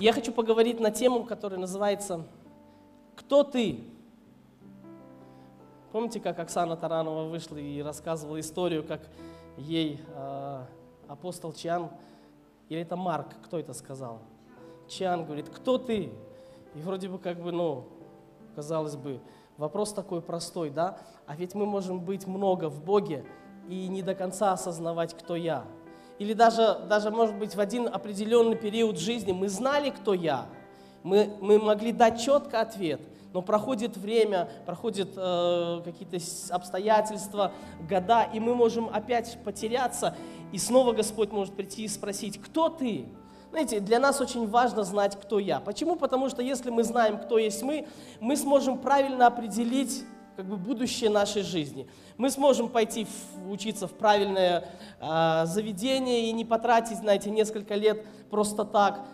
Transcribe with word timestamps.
Я 0.00 0.12
хочу 0.12 0.30
поговорить 0.30 0.78
на 0.78 0.92
тему, 0.92 1.24
которая 1.24 1.58
называется 1.58 2.24
«Кто 3.16 3.42
ты?». 3.42 3.80
Помните, 5.90 6.20
как 6.20 6.38
Оксана 6.38 6.76
Таранова 6.76 7.28
вышла 7.28 7.56
и 7.56 7.82
рассказывала 7.82 8.38
историю, 8.38 8.84
как 8.84 9.00
ей 9.56 10.00
э, 10.14 10.64
апостол 11.08 11.52
Чан, 11.52 11.90
или 12.68 12.80
это 12.80 12.94
Марк, 12.94 13.26
кто 13.42 13.58
это 13.58 13.72
сказал? 13.72 14.20
Чан 14.86 15.24
говорит, 15.24 15.48
кто 15.48 15.78
ты? 15.78 16.12
И 16.76 16.80
вроде 16.80 17.08
бы 17.08 17.18
как 17.18 17.42
бы, 17.42 17.50
ну, 17.50 17.86
казалось 18.54 18.94
бы, 18.94 19.20
вопрос 19.56 19.92
такой 19.92 20.22
простой, 20.22 20.70
да? 20.70 20.98
А 21.26 21.34
ведь 21.34 21.56
мы 21.56 21.66
можем 21.66 21.98
быть 21.98 22.24
много 22.24 22.68
в 22.68 22.84
Боге 22.84 23.24
и 23.68 23.88
не 23.88 24.02
до 24.02 24.14
конца 24.14 24.52
осознавать, 24.52 25.18
кто 25.18 25.34
я. 25.34 25.64
Или 26.18 26.32
даже, 26.32 26.80
даже 26.88 27.10
может 27.10 27.36
быть, 27.36 27.54
в 27.54 27.60
один 27.60 27.86
определенный 27.86 28.56
период 28.56 28.98
жизни 28.98 29.32
мы 29.32 29.48
знали, 29.48 29.90
кто 29.90 30.14
я. 30.14 30.46
Мы, 31.02 31.30
мы 31.40 31.58
могли 31.58 31.92
дать 31.92 32.20
четко 32.20 32.60
ответ– 32.60 33.00
но 33.32 33.42
проходит 33.42 33.96
время, 33.96 34.48
проходят 34.66 35.10
э, 35.16 35.80
какие-то 35.84 36.18
обстоятельства, 36.54 37.52
года, 37.88 38.22
и 38.32 38.40
мы 38.40 38.54
можем 38.54 38.88
опять 38.92 39.38
потеряться, 39.44 40.16
и 40.52 40.58
снова 40.58 40.92
Господь 40.92 41.30
может 41.30 41.54
прийти 41.54 41.84
и 41.84 41.88
спросить, 41.88 42.40
кто 42.40 42.68
ты? 42.68 43.06
Знаете, 43.50 43.80
для 43.80 43.98
нас 43.98 44.20
очень 44.20 44.46
важно 44.48 44.82
знать, 44.82 45.18
кто 45.20 45.38
я. 45.38 45.60
Почему? 45.60 45.96
Потому 45.96 46.28
что 46.28 46.42
если 46.42 46.70
мы 46.70 46.84
знаем, 46.84 47.18
кто 47.18 47.38
есть 47.38 47.62
мы, 47.62 47.86
мы 48.20 48.36
сможем 48.36 48.78
правильно 48.78 49.26
определить 49.26 50.04
как 50.38 50.46
бы 50.46 50.56
будущее 50.56 51.10
нашей 51.10 51.42
жизни. 51.42 51.88
Мы 52.16 52.30
сможем 52.30 52.68
пойти 52.68 53.06
в, 53.06 53.50
учиться 53.50 53.88
в 53.88 53.92
правильное 53.92 54.68
э, 55.00 55.46
заведение 55.46 56.30
и 56.30 56.32
не 56.32 56.44
потратить, 56.44 56.98
знаете, 56.98 57.28
несколько 57.28 57.74
лет 57.74 58.06
просто 58.30 58.64
так, 58.64 59.04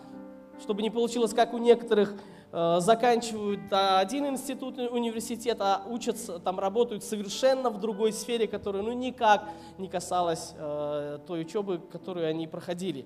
чтобы 0.61 0.83
не 0.83 0.91
получилось, 0.91 1.33
как 1.33 1.55
у 1.55 1.57
некоторых 1.57 2.13
Э, 2.57 2.77
заканчивают 2.79 3.59
один 3.69 4.27
институт, 4.27 4.77
университет, 4.77 5.57
а 5.59 5.83
учатся, 5.89 6.39
там 6.39 6.57
работают 6.57 7.03
совершенно 7.03 7.69
в 7.69 7.81
другой 7.81 8.13
сфере, 8.13 8.47
которая 8.47 8.81
ну 8.81 8.93
никак 8.93 9.49
не 9.77 9.89
касалась 9.89 10.53
э, 10.55 11.19
той 11.27 11.41
учебы, 11.41 11.81
которую 11.91 12.29
они 12.29 12.47
проходили. 12.47 13.05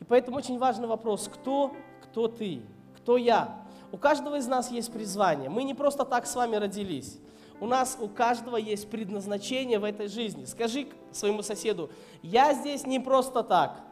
И 0.00 0.04
поэтому 0.08 0.38
очень 0.38 0.58
важный 0.58 0.88
вопрос, 0.88 1.30
кто, 1.32 1.72
кто 2.02 2.26
ты, 2.26 2.62
кто 2.96 3.16
я? 3.16 3.60
У 3.92 3.96
каждого 3.96 4.34
из 4.34 4.48
нас 4.48 4.72
есть 4.72 4.92
призвание. 4.92 5.50
Мы 5.50 5.62
не 5.62 5.74
просто 5.74 6.04
так 6.04 6.26
с 6.26 6.34
вами 6.34 6.56
родились. 6.56 7.20
У 7.60 7.66
нас 7.66 7.98
у 8.00 8.08
каждого 8.08 8.56
есть 8.56 8.88
предназначение 8.88 9.78
в 9.78 9.84
этой 9.84 10.08
жизни. 10.08 10.44
Скажи 10.46 10.88
своему 11.12 11.42
соседу, 11.42 11.90
я 12.22 12.54
здесь 12.54 12.86
не 12.86 12.98
просто 12.98 13.42
так– 13.42 13.80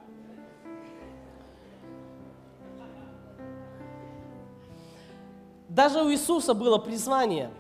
Даже 5.69 6.03
у 6.03 6.11
Иисуса 6.11 6.55
было 6.55 6.79
призвание. 6.79 7.51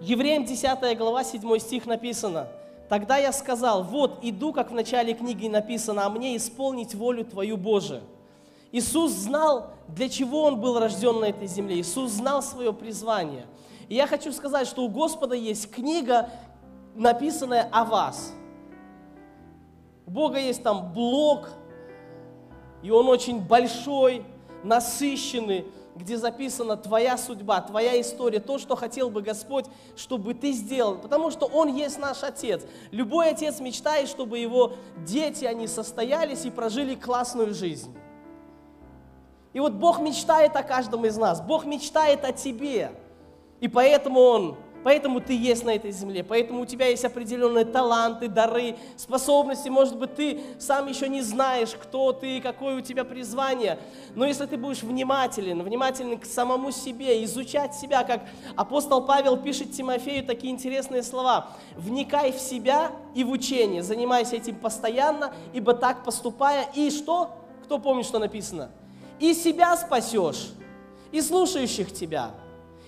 Евреям 0.00 0.44
10 0.44 0.96
глава 0.96 1.24
7 1.24 1.58
стих 1.58 1.86
написано. 1.86 2.48
Тогда 2.88 3.16
я 3.16 3.32
сказал, 3.32 3.82
вот 3.82 4.20
иду, 4.22 4.52
как 4.52 4.70
в 4.70 4.74
начале 4.74 5.14
книги 5.14 5.48
написано, 5.48 6.06
а 6.06 6.10
мне 6.10 6.36
исполнить 6.36 6.94
волю 6.94 7.24
Твою 7.24 7.56
Божию. 7.56 8.02
Иисус 8.70 9.10
знал, 9.10 9.70
для 9.88 10.08
чего 10.08 10.44
Он 10.44 10.60
был 10.60 10.78
рожден 10.78 11.18
на 11.18 11.24
этой 11.24 11.48
земле. 11.48 11.80
Иисус 11.80 12.12
знал 12.12 12.42
свое 12.42 12.72
призвание. 12.72 13.46
И 13.88 13.94
я 13.94 14.06
хочу 14.06 14.32
сказать, 14.32 14.66
что 14.66 14.84
у 14.84 14.88
Господа 14.88 15.34
есть 15.34 15.70
книга, 15.70 16.30
написанная 16.94 17.68
о 17.70 17.84
вас. 17.84 18.32
У 20.06 20.10
Бога 20.10 20.38
есть 20.38 20.62
там 20.62 20.92
блог, 20.92 21.48
и 22.82 22.90
он 22.90 23.08
очень 23.08 23.40
большой, 23.40 24.24
насыщенный, 24.62 25.66
где 25.96 26.18
записана 26.18 26.76
твоя 26.76 27.16
судьба, 27.16 27.60
твоя 27.62 27.98
история, 28.00 28.38
то, 28.38 28.58
что 28.58 28.76
хотел 28.76 29.08
бы 29.08 29.22
Господь, 29.22 29.64
чтобы 29.96 30.34
ты 30.34 30.52
сделал. 30.52 30.96
Потому 30.96 31.30
что 31.30 31.46
Он 31.46 31.74
есть 31.74 31.98
наш 31.98 32.22
Отец. 32.22 32.64
Любой 32.90 33.30
отец 33.30 33.60
мечтает, 33.60 34.08
чтобы 34.08 34.38
его 34.38 34.74
дети, 35.06 35.46
они 35.46 35.66
состоялись 35.66 36.44
и 36.44 36.50
прожили 36.50 36.94
классную 36.94 37.54
жизнь. 37.54 37.96
И 39.54 39.60
вот 39.60 39.72
Бог 39.72 40.00
мечтает 40.00 40.54
о 40.54 40.62
каждом 40.62 41.06
из 41.06 41.16
нас. 41.16 41.40
Бог 41.40 41.64
мечтает 41.64 42.24
о 42.24 42.32
тебе. 42.32 42.92
И 43.60 43.68
поэтому 43.68 44.20
Он 44.20 44.56
Поэтому 44.86 45.20
ты 45.20 45.36
есть 45.36 45.64
на 45.64 45.70
этой 45.70 45.90
земле, 45.90 46.22
поэтому 46.22 46.60
у 46.60 46.64
тебя 46.64 46.86
есть 46.86 47.04
определенные 47.04 47.64
таланты, 47.64 48.28
дары, 48.28 48.76
способности. 48.96 49.68
Может 49.68 49.98
быть, 49.98 50.14
ты 50.14 50.40
сам 50.60 50.86
еще 50.86 51.08
не 51.08 51.22
знаешь, 51.22 51.70
кто 51.70 52.12
ты, 52.12 52.40
какое 52.40 52.76
у 52.76 52.80
тебя 52.80 53.02
призвание. 53.02 53.80
Но 54.14 54.24
если 54.24 54.46
ты 54.46 54.56
будешь 54.56 54.84
внимателен, 54.84 55.60
внимателен 55.60 56.16
к 56.16 56.24
самому 56.24 56.70
себе, 56.70 57.24
изучать 57.24 57.74
себя, 57.74 58.04
как 58.04 58.28
апостол 58.54 59.04
Павел 59.04 59.36
пишет 59.36 59.72
Тимофею 59.72 60.24
такие 60.24 60.52
интересные 60.52 61.02
слова. 61.02 61.48
«Вникай 61.74 62.30
в 62.30 62.38
себя 62.38 62.92
и 63.12 63.24
в 63.24 63.32
учение, 63.32 63.82
занимайся 63.82 64.36
этим 64.36 64.54
постоянно, 64.54 65.34
ибо 65.52 65.74
так 65.74 66.04
поступая, 66.04 66.64
и 66.76 66.90
что? 66.90 67.30
Кто 67.64 67.80
помнит, 67.80 68.06
что 68.06 68.20
написано? 68.20 68.70
И 69.18 69.34
себя 69.34 69.76
спасешь, 69.76 70.52
и 71.10 71.20
слушающих 71.20 71.92
тебя» 71.92 72.30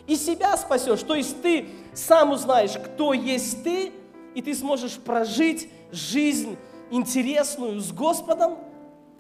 и 0.09 0.17
себя 0.17 0.57
спасешь. 0.57 1.03
То 1.03 1.15
есть 1.15 1.41
ты 1.43 1.67
сам 1.93 2.33
узнаешь, 2.33 2.73
кто 2.73 3.13
есть 3.13 3.63
ты, 3.63 3.93
и 4.35 4.43
ты 4.43 4.55
сможешь 4.55 4.97
прожить 4.97 5.69
жизнь 5.93 6.57
интересную 6.91 7.79
с 7.79 7.93
Господом. 7.93 8.57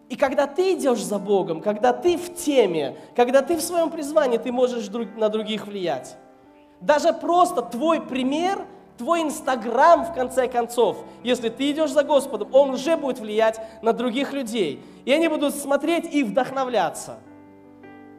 И 0.08 0.16
когда 0.16 0.46
ты 0.46 0.72
идешь 0.72 1.04
за 1.04 1.18
Богом, 1.18 1.60
когда 1.60 1.92
ты 1.92 2.16
в 2.16 2.34
теме, 2.34 2.96
когда 3.14 3.42
ты 3.42 3.56
в 3.56 3.60
своем 3.60 3.90
призвании, 3.90 4.38
ты 4.38 4.50
можешь 4.50 4.88
на 5.16 5.28
других 5.28 5.66
влиять. 5.66 6.16
Даже 6.80 7.12
просто 7.12 7.60
твой 7.60 8.00
пример, 8.00 8.64
твой 8.96 9.22
Инстаграм, 9.22 10.06
в 10.06 10.14
конце 10.14 10.48
концов, 10.48 11.04
если 11.22 11.50
ты 11.50 11.70
идешь 11.70 11.90
за 11.90 12.02
Господом, 12.02 12.48
он 12.52 12.70
уже 12.70 12.96
будет 12.96 13.18
влиять 13.18 13.60
на 13.82 13.92
других 13.92 14.32
людей. 14.32 14.82
И 15.04 15.12
они 15.12 15.28
будут 15.28 15.54
смотреть 15.54 16.14
и 16.14 16.22
вдохновляться. 16.24 17.18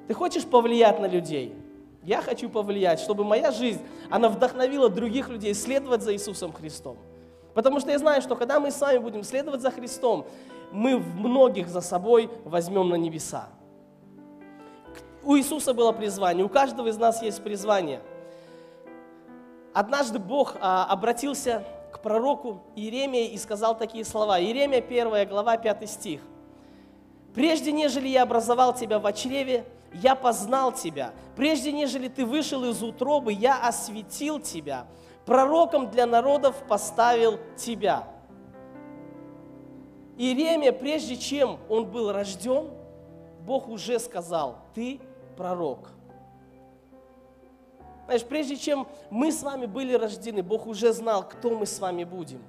Ты 0.08 0.14
хочешь 0.14 0.46
повлиять 0.46 1.00
на 1.00 1.08
людей? 1.08 1.56
Я 2.04 2.22
хочу 2.22 2.50
повлиять, 2.50 3.00
чтобы 3.00 3.24
моя 3.24 3.52
жизнь, 3.52 3.82
она 4.10 4.30
вдохновила 4.30 4.90
других 4.90 5.30
людей 5.30 5.54
следовать 5.54 6.02
за 6.02 6.14
Иисусом 6.14 6.54
Христом. 6.54 6.98
Потому 7.54 7.80
что 7.80 7.92
я 7.92 8.00
знаю, 8.00 8.22
что 8.22 8.36
когда 8.36 8.60
мы 8.60 8.72
с 8.72 8.80
вами 8.80 9.00
будем 9.00 9.24
следовать 9.24 9.62
за 9.62 9.72
Христом, 9.72 10.26
мы 10.72 10.98
многих 10.98 11.68
за 11.68 11.82
собой 11.82 12.30
возьмем 12.46 12.90
на 12.90 12.96
небеса. 12.96 13.50
У 15.24 15.36
Иисуса 15.36 15.74
было 15.74 15.92
призвание, 15.92 16.46
у 16.46 16.50
каждого 16.50 16.88
из 16.88 16.98
нас 16.98 17.22
есть 17.22 17.44
призвание. 17.44 18.02
Однажды 19.74 20.20
Бог 20.20 20.56
а, 20.62 20.86
обратился 20.86 21.64
к 21.92 22.00
пророку 22.00 22.64
Иеремии 22.76 23.28
и 23.28 23.38
сказал 23.38 23.78
такие 23.78 24.06
слова. 24.06 24.40
Иеремия 24.40 24.80
1 24.80 25.28
глава 25.28 25.58
5 25.58 25.90
стих. 25.90 26.22
«Прежде 27.40 27.72
нежели 27.72 28.10
я 28.10 28.24
образовал 28.24 28.76
тебя 28.76 29.00
в 29.00 29.14
чреве, 29.14 29.64
я 29.94 30.14
познал 30.14 30.74
тебя. 30.74 31.14
Прежде 31.38 31.72
нежели 31.72 32.10
ты 32.10 32.26
вышел 32.26 32.66
из 32.66 32.84
утробы, 32.84 33.32
я 33.32 33.66
осветил 33.66 34.42
тебя. 34.42 34.88
Пророком 35.26 35.90
для 35.90 36.06
народов 36.06 36.62
поставил 36.68 37.40
тебя. 37.56 38.10
Иеремия, 40.18 40.74
прежде 40.74 41.16
чем 41.16 41.60
он 41.70 41.86
был 41.86 42.12
рожден, 42.12 42.72
Бог 43.46 43.70
уже 43.70 44.00
сказал, 44.00 44.58
ты 44.76 45.00
пророк. 45.38 45.92
Знаешь, 48.04 48.26
прежде 48.26 48.58
чем 48.58 48.86
мы 49.10 49.32
с 49.32 49.44
вами 49.44 49.66
были 49.66 49.94
рождены, 49.94 50.44
Бог 50.44 50.68
уже 50.68 50.92
знал, 50.92 51.24
кто 51.26 51.52
мы 51.52 51.66
с 51.66 51.80
вами 51.80 52.04
будем. 52.04 52.44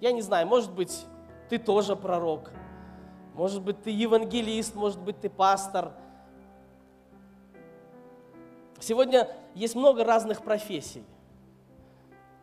Я 0.00 0.12
не 0.12 0.22
знаю, 0.22 0.46
может 0.46 0.70
быть, 0.70 1.06
ты 1.48 1.58
тоже 1.58 1.96
пророк, 1.96 2.52
может 3.38 3.62
быть, 3.62 3.80
ты 3.84 3.90
евангелист, 3.90 4.74
может 4.74 4.98
быть, 4.98 5.20
ты 5.20 5.30
пастор. 5.30 5.92
Сегодня 8.80 9.32
есть 9.54 9.76
много 9.76 10.02
разных 10.02 10.42
профессий. 10.42 11.04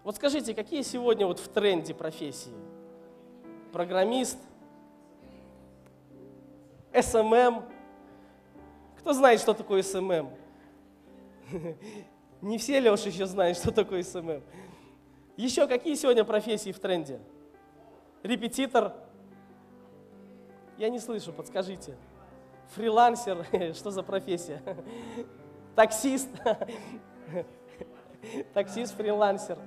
Вот 0.06 0.16
скажите, 0.16 0.54
какие 0.54 0.84
сегодня 0.84 1.28
вот 1.28 1.40
в 1.40 1.50
тренде 1.50 1.94
профессии? 1.94 2.54
Программист, 3.74 4.38
SMM. 6.94 7.66
Кто 9.00 9.12
знает, 9.12 9.42
что 9.42 9.54
такое 9.54 9.84
SMM? 9.84 10.30
Не 12.42 12.58
все, 12.58 12.80
Леша, 12.80 13.10
еще 13.10 13.26
знают, 13.26 13.58
что 13.58 13.74
такое 13.74 14.02
SMM. 14.02 14.42
Еще 15.36 15.68
какие 15.68 15.96
сегодня 15.96 16.24
профессии 16.24 16.72
в 16.72 16.80
тренде? 16.80 17.20
Репетитор– 18.24 18.94
я 20.78 20.90
не 20.90 21.00
слышу, 21.00 21.32
подскажите. 21.32 21.96
Фрилансер, 22.76 23.46
что 23.76 23.92
за 23.92 24.04
профессия? 24.04 24.62
Таксист. 25.76 26.30
Таксист, 28.54 28.96
фрилансер. 28.96 29.58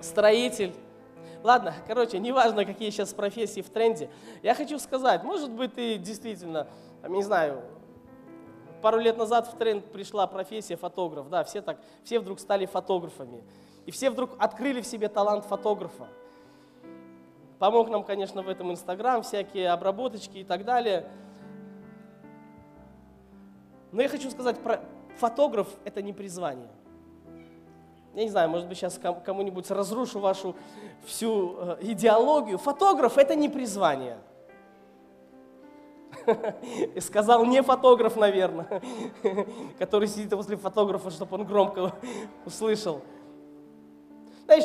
Строитель. 0.00 0.74
Ладно, 1.42 1.74
короче, 1.86 2.18
неважно, 2.18 2.64
какие 2.64 2.90
сейчас 2.90 3.14
профессии 3.14 3.60
в 3.60 3.70
тренде. 3.70 4.10
Я 4.42 4.54
хочу 4.54 4.78
сказать, 4.78 5.22
может 5.22 5.50
быть, 5.50 5.74
ты 5.74 5.96
действительно, 5.96 6.66
я 7.02 7.08
не 7.08 7.22
знаю, 7.22 7.62
пару 8.82 8.98
лет 8.98 9.16
назад 9.16 9.46
в 9.46 9.56
тренд 9.56 9.84
пришла 9.92 10.26
профессия 10.26 10.76
фотограф, 10.76 11.28
да, 11.28 11.44
все 11.44 11.62
так, 11.62 11.78
все 12.04 12.18
вдруг 12.18 12.40
стали 12.40 12.66
фотографами. 12.66 13.44
И 13.84 13.90
все 13.92 14.10
вдруг 14.10 14.30
открыли 14.38 14.80
в 14.80 14.86
себе 14.86 15.08
талант 15.08 15.44
фотографа. 15.44 16.08
Помог 17.58 17.88
нам, 17.88 18.04
конечно, 18.04 18.42
в 18.42 18.48
этом 18.48 18.70
Инстаграм, 18.70 19.22
всякие 19.22 19.70
обработочки 19.70 20.38
и 20.38 20.44
так 20.44 20.64
далее. 20.64 21.06
Но 23.92 24.02
я 24.02 24.08
хочу 24.08 24.30
сказать, 24.30 24.58
про 24.58 24.82
фотограф– 25.16 25.68
это 25.84 26.02
не 26.02 26.12
призвание. 26.12 26.68
Я 28.14 28.24
не 28.24 28.30
знаю, 28.30 28.50
может 28.50 28.68
быть, 28.68 28.76
сейчас 28.78 28.98
кому-нибудь 29.24 29.70
разрушу 29.70 30.20
вашу 30.20 30.54
всю 31.04 31.56
э, 31.58 31.76
идеологию. 31.82 32.58
Фотограф– 32.58 33.16
это 33.18 33.34
не 33.34 33.48
призвание. 33.48 34.18
И 36.94 37.00
сказал 37.00 37.44
не 37.44 37.62
фотограф, 37.62 38.16
наверное, 38.16 38.82
который 39.78 40.08
сидит 40.08 40.32
возле 40.32 40.56
фотографа, 40.56 41.10
чтобы 41.10 41.36
он 41.36 41.44
громко 41.44 41.92
услышал. 42.44 43.02
Знаешь, 44.44 44.64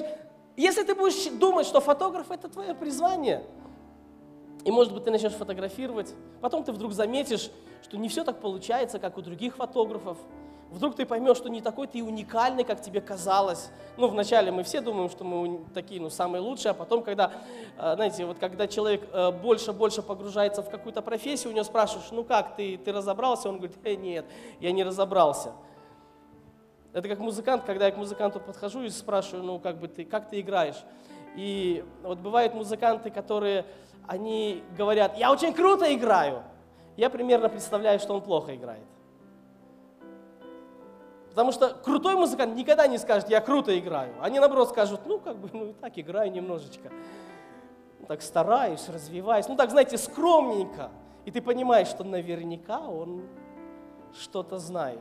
если 0.58 0.84
ты 0.84 0.96
будешь 0.96 1.32
думать, 1.40 1.66
что 1.66 1.80
фотограф– 1.80 2.30
это 2.32 2.50
твое 2.50 2.74
призвание, 2.76 3.44
и, 4.64 4.72
может 4.72 4.94
быть, 4.94 5.04
ты 5.04 5.12
начнешь 5.12 5.34
фотографировать, 5.34 6.14
потом 6.40 6.64
ты 6.64 6.72
вдруг 6.72 6.94
заметишь, 6.94 7.50
что 7.84 7.98
не 7.98 8.10
все 8.10 8.24
так 8.24 8.40
получается, 8.42 9.00
как 9.00 9.18
у 9.18 9.22
других 9.22 9.56
фотографов. 9.56 10.18
Вдруг 10.70 10.96
ты 10.96 11.06
поймешь, 11.06 11.36
что 11.36 11.50
не 11.50 11.62
такой 11.62 11.88
ты 11.88 12.02
уникальный, 12.02 12.64
как 12.64 12.82
тебе 12.82 13.02
казалось. 13.02 13.70
Ну, 13.98 14.08
вначале 14.08 14.52
мы 14.52 14.64
все 14.64 14.80
думаем, 14.80 15.10
что 15.10 15.26
мы 15.26 15.66
такие, 15.74 16.00
ну, 16.00 16.10
самые 16.10 16.42
лучшие, 16.42 16.72
а 16.72 16.74
потом, 16.74 17.04
когда, 17.04 17.34
э, 17.78 17.96
знаете, 17.96 18.26
вот 18.26 18.38
когда 18.40 18.68
человек 18.68 19.06
больше-больше 19.42 20.00
э, 20.00 20.04
погружается 20.04 20.62
в 20.62 20.70
какую-то 20.70 21.02
профессию, 21.02 21.52
у 21.52 21.54
него 21.54 21.66
спрашиваешь, 21.66 22.10
ну 22.12 22.24
как, 22.24 22.56
ты, 22.56 22.78
ты 22.78 22.94
разобрался? 22.94 23.50
Он 23.50 23.58
говорит, 23.58 23.76
э, 23.84 23.96
нет, 23.96 24.26
я 24.62 24.72
не 24.72 24.84
разобрался. 24.86 25.52
Это 26.94 27.08
как 27.08 27.20
музыкант, 27.20 27.64
когда 27.66 27.86
я 27.86 27.92
к 27.92 27.98
музыканту 27.98 28.40
подхожу 28.40 28.82
и 28.82 28.90
спрашиваю, 28.90 29.44
ну 29.44 29.60
как 29.60 29.78
бы 29.78 29.88
ты, 29.88 30.04
как 30.04 30.30
ты 30.30 30.42
играешь? 30.42 30.84
И 31.36 31.86
вот 32.04 32.20
бывают 32.20 32.54
музыканты, 32.54 33.10
которые, 33.10 33.66
они 34.08 34.64
говорят, 34.78 35.18
я 35.18 35.32
очень 35.32 35.54
круто 35.54 35.94
играю. 35.94 36.44
Я 36.98 37.10
примерно 37.10 37.48
представляю, 37.48 38.00
что 38.00 38.14
он 38.14 38.22
плохо 38.22 38.54
играет. 38.56 38.84
Потому 41.30 41.54
что 41.54 41.70
крутой 41.70 42.16
музыкант 42.16 42.56
никогда 42.56 42.88
не 42.88 42.98
скажет, 42.98 43.30
я 43.30 43.40
круто 43.40 43.78
играю. 43.80 44.14
Они 44.22 44.40
наоборот 44.42 44.70
скажут, 44.70 45.00
ну 45.06 45.18
как 45.18 45.38
бы, 45.38 45.50
ну 45.54 45.70
и 45.70 45.74
так 45.74 45.98
играю 45.98 46.30
немножечко. 46.30 46.92
Так 48.10 48.22
стараюсь, 48.22 48.90
развиваюсь. 48.90 49.48
Ну 49.48 49.56
так, 49.56 49.70
знаете, 49.70 49.98
скромненько. 49.98 50.92
И 51.24 51.32
ты 51.32 51.42
понимаешь, 51.42 51.88
что 51.88 52.04
наверняка 52.04 52.80
он 52.82 53.22
что-то 54.14 54.58
знает. 54.58 55.00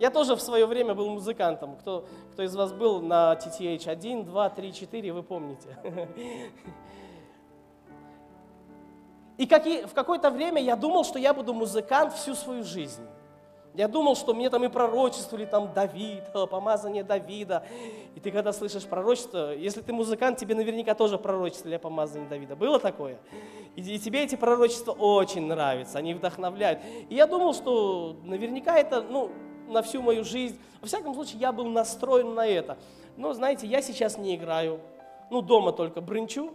Я 0.00 0.10
тоже 0.10 0.34
в 0.34 0.40
свое 0.40 0.64
время 0.64 0.94
был 0.94 1.10
музыкантом. 1.10 1.76
Кто, 1.76 2.06
кто 2.32 2.42
из 2.42 2.56
вас 2.56 2.72
был 2.72 3.02
на 3.02 3.34
TTH 3.34 3.86
1, 3.86 4.24
2, 4.24 4.48
3, 4.48 4.72
4, 4.72 5.12
вы 5.12 5.22
помните. 5.22 5.78
И 9.36 9.46
как 9.46 9.66
в 9.66 9.92
какое-то 9.92 10.30
время 10.30 10.62
я 10.62 10.74
думал, 10.74 11.04
что 11.04 11.18
я 11.18 11.34
буду 11.34 11.52
музыкант 11.52 12.14
всю 12.14 12.34
свою 12.34 12.64
жизнь. 12.64 13.02
Я 13.74 13.88
думал, 13.88 14.16
что 14.16 14.32
мне 14.34 14.48
там 14.48 14.64
и 14.64 14.68
пророчествовали 14.68 15.44
там 15.44 15.72
Давид, 15.74 16.24
помазание 16.50 17.04
Давида. 17.04 17.62
И 18.14 18.20
ты 18.20 18.30
когда 18.30 18.54
слышишь 18.54 18.84
пророчество, 18.84 19.54
если 19.54 19.82
ты 19.82 19.92
музыкант, 19.92 20.38
тебе 20.38 20.54
наверняка 20.54 20.94
тоже 20.94 21.18
пророчествовали 21.18 21.76
о 21.76 21.78
помазании 21.78 22.26
Давида. 22.26 22.56
Было 22.56 22.80
такое? 22.80 23.18
И, 23.76 23.82
и 23.82 23.98
тебе 23.98 24.24
эти 24.24 24.34
пророчества 24.34 24.92
очень 24.92 25.46
нравятся, 25.46 25.98
они 25.98 26.14
вдохновляют. 26.14 26.80
И 27.10 27.14
я 27.14 27.26
думал, 27.26 27.52
что 27.52 28.16
наверняка 28.24 28.78
это, 28.78 29.02
ну, 29.02 29.30
на 29.70 29.82
всю 29.82 30.02
мою 30.02 30.24
жизнь. 30.24 30.58
Во 30.80 30.86
всяком 30.86 31.14
случае, 31.14 31.40
я 31.40 31.52
был 31.52 31.66
настроен 31.66 32.34
на 32.34 32.46
это. 32.46 32.76
Но, 33.16 33.32
знаете, 33.32 33.66
я 33.66 33.82
сейчас 33.82 34.18
не 34.18 34.36
играю. 34.36 34.80
Ну, 35.30 35.42
дома 35.42 35.72
только 35.72 36.00
брынчу, 36.00 36.52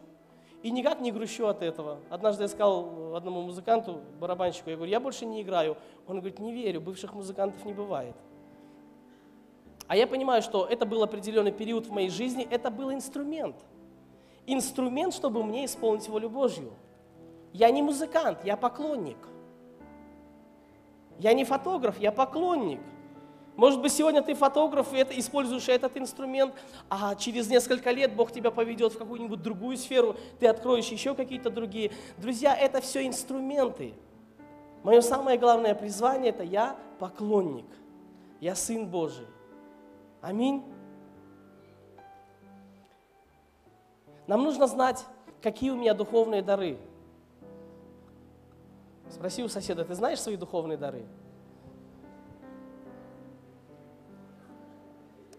и 0.66 0.72
никак 0.72 1.00
не 1.00 1.12
грущу 1.12 1.46
от 1.46 1.62
этого. 1.62 2.00
Однажды 2.10 2.44
я 2.44 2.48
сказал 2.48 3.16
одному 3.16 3.44
музыканту, 3.44 4.02
барабанщику, 4.20 4.72
я 4.72 4.76
говорю, 4.76 4.92
я 4.92 5.00
больше 5.00 5.26
не 5.26 5.44
играю. 5.44 5.78
Он 6.08 6.18
говорит, 6.18 6.40
не 6.40 6.52
верю, 6.52 6.82
бывших 6.82 7.14
музыкантов 7.14 7.64
не 7.66 7.74
бывает. 7.74 8.16
А 9.88 9.96
я 9.96 10.08
понимаю, 10.08 10.42
что 10.42 10.66
это 10.66 10.88
был 10.88 11.04
определенный 11.04 11.52
период 11.52 11.86
в 11.86 11.92
моей 11.92 12.10
жизни, 12.10 12.48
это 12.50 12.72
был 12.72 12.92
инструмент. 12.92 13.56
Инструмент, 14.48 15.14
чтобы 15.14 15.44
мне 15.44 15.66
исполнить 15.66 16.10
волю 16.10 16.30
Божью. 16.30 16.74
Я 17.54 17.70
не 17.70 17.84
музыкант, 17.84 18.40
я 18.44 18.58
поклонник. 18.58 19.18
Я 21.20 21.34
не 21.34 21.46
фотограф, 21.46 22.00
я 22.00 22.12
поклонник. 22.12 22.82
Может 23.56 23.82
быть, 23.82 23.94
сегодня 23.94 24.22
ты 24.22 24.34
фотограф 24.34 24.94
и 24.94 24.98
это, 24.98 25.18
используешь 25.18 25.70
этот 25.70 25.96
инструмент, 25.98 26.54
а 26.90 27.16
через 27.16 27.50
несколько 27.50 27.92
лет 27.92 28.14
Бог 28.14 28.32
тебя 28.32 28.52
поведет 28.52 28.94
в 28.94 28.98
какую-нибудь 28.98 29.42
другую 29.42 29.78
сферу, 29.78 30.16
ты 30.40 30.48
откроешь 30.48 30.88
еще 30.88 31.16
какие-то 31.16 31.50
другие. 31.50 31.92
Друзья, 32.18 32.56
это 32.56 32.82
все 32.82 33.08
инструменты. 33.08 33.94
Мое 34.84 35.02
самое 35.02 35.38
главное 35.40 35.74
призвание– 35.74 36.30
это 36.32 36.44
я 36.44 36.76
поклонник, 37.00 37.66
я 38.42 38.56
Сын 38.56 38.86
Божий. 38.86 39.26
Аминь. 40.22 40.64
Нам 44.28 44.44
нужно 44.44 44.68
знать, 44.68 45.06
какие 45.42 45.70
у 45.70 45.76
меня 45.76 45.94
духовные 45.94 46.42
дары. 46.42 46.78
Спроси 49.10 49.44
у 49.44 49.48
соседа, 49.48 49.86
ты 49.86 49.96
знаешь 49.96 50.20
свои 50.20 50.36
духовные 50.36 50.78
дары? 50.78 51.06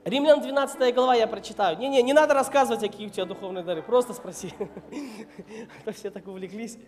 Римлян 0.07 0.41
12 0.41 0.95
глава 0.95 1.17
я 1.17 1.27
прочитаю. 1.27 1.77
Не-не, 1.79 2.01
не 2.01 2.13
надо 2.13 2.33
рассказывать, 2.33 2.81
какие 2.81 3.09
у 3.09 3.11
тебя 3.11 3.25
духовные 3.25 3.65
дары, 3.65 3.83
просто 3.83 4.15
спроси. 4.15 4.53
А 5.85 5.91
все 5.91 6.11
так 6.11 6.29
увлеклись. 6.29 6.79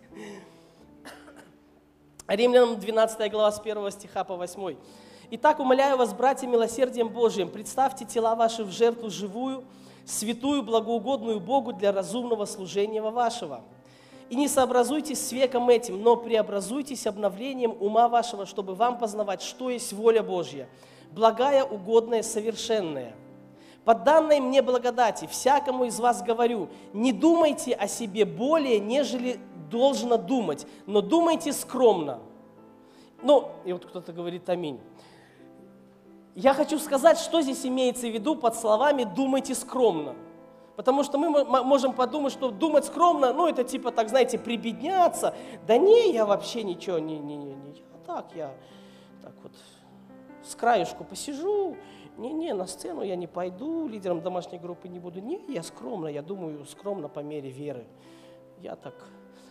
Римлянам 2.27 2.79
12 2.79 3.29
глава 3.29 3.51
с 3.51 3.59
1 3.59 3.91
стиха 3.91 4.23
по 4.23 4.37
8. 4.37 4.77
«Итак, 5.31 5.59
умоляю 5.59 5.97
вас, 5.97 6.13
братья, 6.13 6.47
милосердием 6.47 7.09
Божьим, 7.09 7.49
представьте 7.49 8.05
тела 8.05 8.35
ваши 8.35 8.63
в 8.63 8.71
жертву 8.71 9.09
живую, 9.09 9.65
святую, 10.05 10.63
благоугодную 10.63 11.41
Богу 11.41 11.73
для 11.73 11.91
разумного 11.91 12.45
служения 12.45 13.01
вашего. 13.01 13.65
И 14.29 14.35
не 14.37 14.47
сообразуйтесь 14.47 15.27
с 15.27 15.33
веком 15.33 15.67
этим, 15.69 16.01
но 16.01 16.15
преобразуйтесь 16.15 17.05
обновлением 17.05 17.75
ума 17.81 18.07
вашего, 18.07 18.45
чтобы 18.45 18.75
вам 18.75 18.97
познавать, 18.97 19.41
что 19.41 19.69
есть 19.69 19.91
воля 19.91 20.23
Божья, 20.23 20.69
благая, 21.11 21.63
угодная, 21.63 22.23
совершенная. 22.23 23.15
По 23.85 23.95
данной 23.95 24.39
мне 24.39 24.61
благодати 24.61 25.27
всякому 25.27 25.85
из 25.85 25.99
вас 25.99 26.21
говорю, 26.21 26.69
не 26.93 27.11
думайте 27.11 27.73
о 27.73 27.87
себе 27.87 28.25
более, 28.25 28.79
нежели 28.79 29.39
должно 29.71 30.17
думать, 30.17 30.67
но 30.85 31.01
думайте 31.01 31.53
скромно. 31.53 32.19
Ну, 33.21 33.51
и 33.65 33.73
вот 33.73 33.85
кто-то 33.85 34.13
говорит 34.13 34.49
аминь. 34.49 34.79
Я 36.35 36.53
хочу 36.53 36.79
сказать, 36.79 37.17
что 37.17 37.41
здесь 37.41 37.65
имеется 37.65 38.07
в 38.07 38.13
виду 38.13 38.35
под 38.35 38.55
словами 38.55 39.03
«думайте 39.03 39.55
скромно». 39.55 40.15
Потому 40.75 41.03
что 41.03 41.17
мы 41.17 41.43
можем 41.43 41.91
подумать, 41.91 42.31
что 42.31 42.51
думать 42.51 42.85
скромно, 42.85 43.33
ну 43.33 43.49
это 43.49 43.65
типа 43.65 43.91
так, 43.91 44.07
знаете, 44.07 44.39
прибедняться. 44.39 45.35
Да 45.67 45.77
не, 45.77 46.13
я 46.13 46.25
вообще 46.25 46.63
ничего, 46.63 46.99
не, 46.99 47.19
не, 47.19 47.35
не, 47.35 47.53
не. 47.53 47.83
А 47.93 48.07
так 48.07 48.27
я 48.33 48.53
так 49.21 49.33
вот 49.43 49.51
с 50.43 50.55
краешку 50.55 51.03
посижу, 51.03 51.75
не-не, 52.19 52.53
на 52.53 52.67
сцену 52.67 53.01
я 53.01 53.15
не 53.15 53.27
пойду, 53.27 53.87
лидером 53.87 54.21
домашней 54.21 54.59
группы 54.59 54.87
не 54.87 54.99
буду. 54.99 55.21
Не, 55.21 55.41
я 55.47 55.63
скромно, 55.63 56.07
я 56.07 56.21
думаю, 56.21 56.65
скромно 56.65 57.07
по 57.07 57.19
мере 57.21 57.49
веры. 57.49 57.85
Я 58.61 58.75
так... 58.75 58.93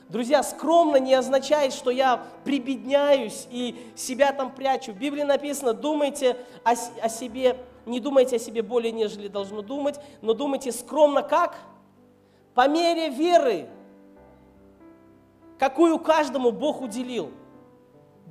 Друзья, 0.09 0.42
скромно 0.42 0.97
не 0.97 1.12
означает, 1.14 1.75
что 1.75 1.90
я 1.90 2.23
прибедняюсь 2.45 3.47
и 3.50 3.76
себя 3.95 4.33
там 4.33 4.54
прячу. 4.54 4.92
В 4.92 4.99
Библии 4.99 5.23
написано, 5.23 5.75
думайте 5.75 6.37
о, 6.64 6.73
о 6.73 7.09
себе, 7.11 7.59
не 7.85 8.00
думайте 8.00 8.37
о 8.37 8.38
себе 8.38 8.62
более, 8.62 8.90
нежели 8.90 9.28
должно 9.28 9.61
думать, 9.61 10.00
но 10.23 10.33
думайте 10.33 10.73
скромно 10.73 11.23
как? 11.23 11.59
По 12.54 12.68
мере 12.68 13.11
веры, 13.11 13.68
какую 15.59 15.99
каждому 15.99 16.52
Бог 16.52 16.80
уделил. 16.80 17.30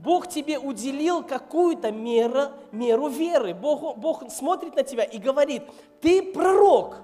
Бог 0.03 0.27
тебе 0.27 0.59
уделил 0.59 1.23
какую-то 1.23 1.91
меру, 1.91 2.51
меру 2.71 3.07
веры. 3.07 3.53
Бог, 3.53 3.97
Бог 3.97 4.29
смотрит 4.31 4.75
на 4.75 4.83
тебя 4.83 5.03
и 5.03 5.17
говорит, 5.17 5.63
ты 6.01 6.21
пророк, 6.21 6.97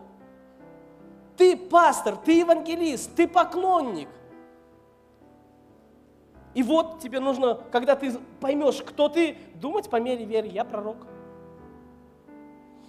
ты 1.35 1.57
пастор, 1.57 2.15
ты 2.15 2.39
евангелист, 2.39 3.15
ты 3.15 3.27
поклонник. 3.27 4.09
И 6.53 6.62
вот 6.62 7.00
тебе 7.00 7.19
нужно, 7.19 7.55
когда 7.71 7.95
ты 7.95 8.13
поймешь, 8.39 8.83
кто 8.83 9.09
ты, 9.09 9.38
думать 9.55 9.89
по 9.89 10.00
мере 10.00 10.23
веры, 10.23 10.47
я 10.47 10.63
пророк. 10.63 10.97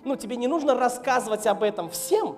Ну, 0.04 0.16
тебе 0.16 0.36
не 0.36 0.48
нужно 0.48 0.74
рассказывать 0.74 1.46
об 1.46 1.62
этом 1.62 1.88
всем, 1.88 2.36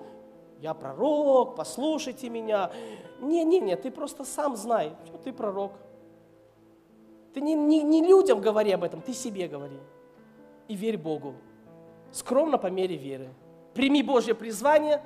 я 0.61 0.73
пророк, 0.73 1.55
послушайте 1.57 2.29
меня. 2.29 2.71
Не-не-не, 3.19 3.75
ты 3.75 3.91
просто 3.91 4.23
сам 4.23 4.55
знай, 4.55 4.95
что 5.05 5.17
ты 5.17 5.33
пророк. 5.33 5.73
Ты 7.37 7.41
не, 7.41 7.53
не, 7.53 7.83
не 7.83 8.01
людям 8.01 8.41
говори 8.41 8.71
об 8.71 8.83
этом, 8.83 8.99
ты 8.99 9.13
себе 9.13 9.47
говори. 9.47 9.77
И 10.67 10.73
верь 10.73 10.97
Богу. 10.97 11.35
Скромно 12.11 12.57
по 12.57 12.65
мере 12.65 12.95
веры. 12.97 13.29
Прими 13.75 14.01
Божье 14.01 14.33
призвание, 14.33 15.03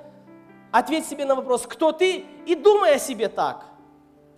ответь 0.70 1.04
себе 1.04 1.26
на 1.26 1.34
вопрос, 1.34 1.66
кто 1.66 1.92
ты, 1.92 2.24
и 2.46 2.54
думай 2.54 2.94
о 2.94 2.98
себе 2.98 3.28
так. 3.28 3.66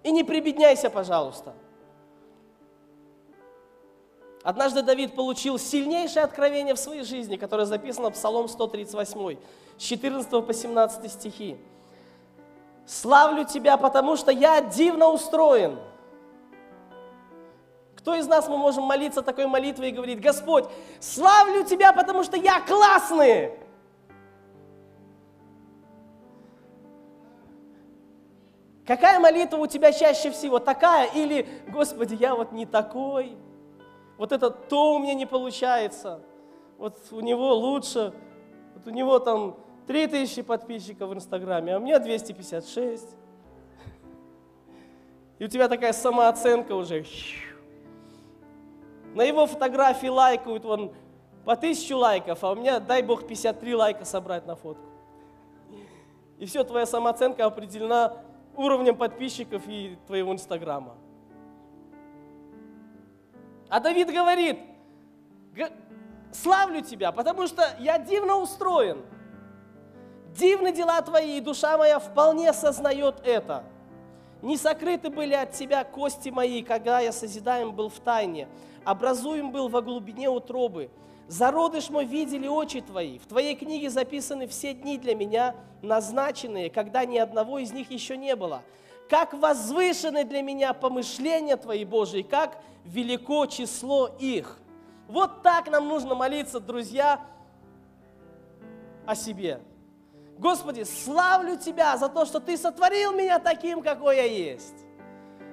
И 0.02 0.10
не 0.10 0.24
прибедняйся, 0.24 0.90
пожалуйста. 0.90 1.54
Однажды 4.42 4.82
Давид 4.82 5.14
получил 5.14 5.56
сильнейшее 5.56 6.24
откровение 6.24 6.74
в 6.74 6.80
своей 6.80 7.04
жизни, 7.04 7.36
которое 7.36 7.64
записано 7.64 8.10
в 8.10 8.14
Псалом 8.14 8.48
138, 8.48 9.38
с 9.78 9.80
14 9.80 10.44
по 10.44 10.52
17 10.52 11.12
стихи. 11.12 11.58
«Славлю 12.86 13.44
Тебя, 13.44 13.76
потому 13.76 14.16
что 14.16 14.32
я 14.32 14.60
дивно 14.62 15.12
устроен». 15.12 15.78
Кто 18.04 18.14
из 18.16 18.26
нас 18.26 18.46
мы 18.50 18.58
можем 18.58 18.84
молиться 18.84 19.22
такой 19.22 19.46
молитвой 19.46 19.88
и 19.88 19.90
говорить, 19.90 20.20
Господь, 20.20 20.66
славлю 21.00 21.64
Тебя, 21.64 21.90
потому 21.94 22.22
что 22.22 22.36
я 22.36 22.60
классный. 22.60 23.52
Какая 28.86 29.18
молитва 29.18 29.56
у 29.56 29.66
тебя 29.66 29.90
чаще 29.90 30.30
всего? 30.30 30.58
Такая 30.58 31.08
или, 31.14 31.48
Господи, 31.68 32.14
я 32.20 32.34
вот 32.34 32.52
не 32.52 32.66
такой, 32.66 33.38
вот 34.18 34.32
это 34.32 34.50
то 34.50 34.96
у 34.96 34.98
меня 34.98 35.14
не 35.14 35.24
получается, 35.24 36.20
вот 36.76 36.98
у 37.10 37.20
него 37.20 37.54
лучше, 37.54 38.12
вот 38.74 38.86
у 38.86 38.90
него 38.90 39.18
там 39.18 39.56
3000 39.86 40.42
подписчиков 40.42 41.08
в 41.08 41.14
Инстаграме, 41.14 41.74
а 41.74 41.78
у 41.78 41.80
меня 41.80 41.98
256. 41.98 43.16
И 45.38 45.44
у 45.46 45.48
тебя 45.48 45.68
такая 45.68 45.94
самооценка 45.94 46.72
уже. 46.72 47.06
На 49.14 49.22
его 49.22 49.46
фотографии 49.46 50.08
лайкают 50.08 50.64
вон 50.64 50.92
по 51.44 51.56
тысячу 51.56 51.96
лайков, 51.96 52.42
а 52.42 52.50
у 52.50 52.56
меня, 52.56 52.80
дай 52.80 53.02
бог, 53.02 53.26
53 53.26 53.74
лайка 53.74 54.04
собрать 54.04 54.46
на 54.46 54.56
фотку. 54.56 54.82
И 56.38 56.46
все, 56.46 56.64
твоя 56.64 56.84
самооценка 56.84 57.46
определена 57.46 58.16
уровнем 58.56 58.96
подписчиков 58.96 59.62
и 59.68 59.96
твоего 60.06 60.32
Инстаграма. 60.32 60.96
А 63.68 63.80
Давид 63.80 64.10
говорит, 64.10 64.58
славлю 66.32 66.80
тебя, 66.80 67.12
потому 67.12 67.46
что 67.46 67.62
я 67.78 67.98
дивно 67.98 68.36
устроен. 68.36 69.02
Дивны 70.36 70.72
дела 70.72 71.00
твои, 71.02 71.38
и 71.38 71.40
душа 71.40 71.78
моя 71.78 72.00
вполне 72.00 72.52
сознает 72.52 73.20
это. 73.24 73.64
Не 74.44 74.56
сокрыты 74.56 75.10
были 75.10 75.34
от 75.34 75.50
тебя 75.50 75.82
кости 75.82 76.28
мои, 76.28 76.62
когда 76.62 77.00
я 77.00 77.10
созидаем 77.10 77.72
был 77.72 77.88
в 77.88 77.98
тайне, 77.98 78.46
образуем 78.84 79.50
был 79.50 79.68
во 79.68 79.82
глубине 79.82 80.28
утробы. 80.28 80.90
Зародыш 81.26 81.90
мой 81.90 82.04
видели 82.04 82.46
очи 82.46 82.80
твои, 82.80 83.18
в 83.18 83.26
твоей 83.26 83.56
книге 83.56 83.90
записаны 83.90 84.46
все 84.46 84.74
дни 84.74 84.98
для 84.98 85.16
меня, 85.16 85.56
назначенные, 85.82 86.70
когда 86.70 87.04
ни 87.04 87.18
одного 87.18 87.58
из 87.58 87.72
них 87.72 87.90
еще 87.90 88.16
не 88.16 88.36
было– 88.36 88.62
как 89.08 89.34
возвышены 89.34 90.24
для 90.24 90.42
меня 90.42 90.72
помышления 90.72 91.56
Твои, 91.56 91.84
Божьи, 91.84 92.22
как 92.22 92.58
велико 92.84 93.46
число 93.46 94.08
их. 94.18 94.58
Вот 95.08 95.42
так 95.42 95.70
нам 95.70 95.88
нужно 95.88 96.14
молиться, 96.14 96.58
друзья, 96.58 97.20
о 99.06 99.14
себе. 99.14 99.60
Господи, 100.38 100.82
славлю 100.82 101.56
Тебя 101.56 101.96
за 101.96 102.08
то, 102.08 102.24
что 102.24 102.40
Ты 102.40 102.56
сотворил 102.56 103.12
меня 103.12 103.38
таким, 103.38 103.82
какой 103.82 104.16
я 104.16 104.24
есть. 104.24 104.74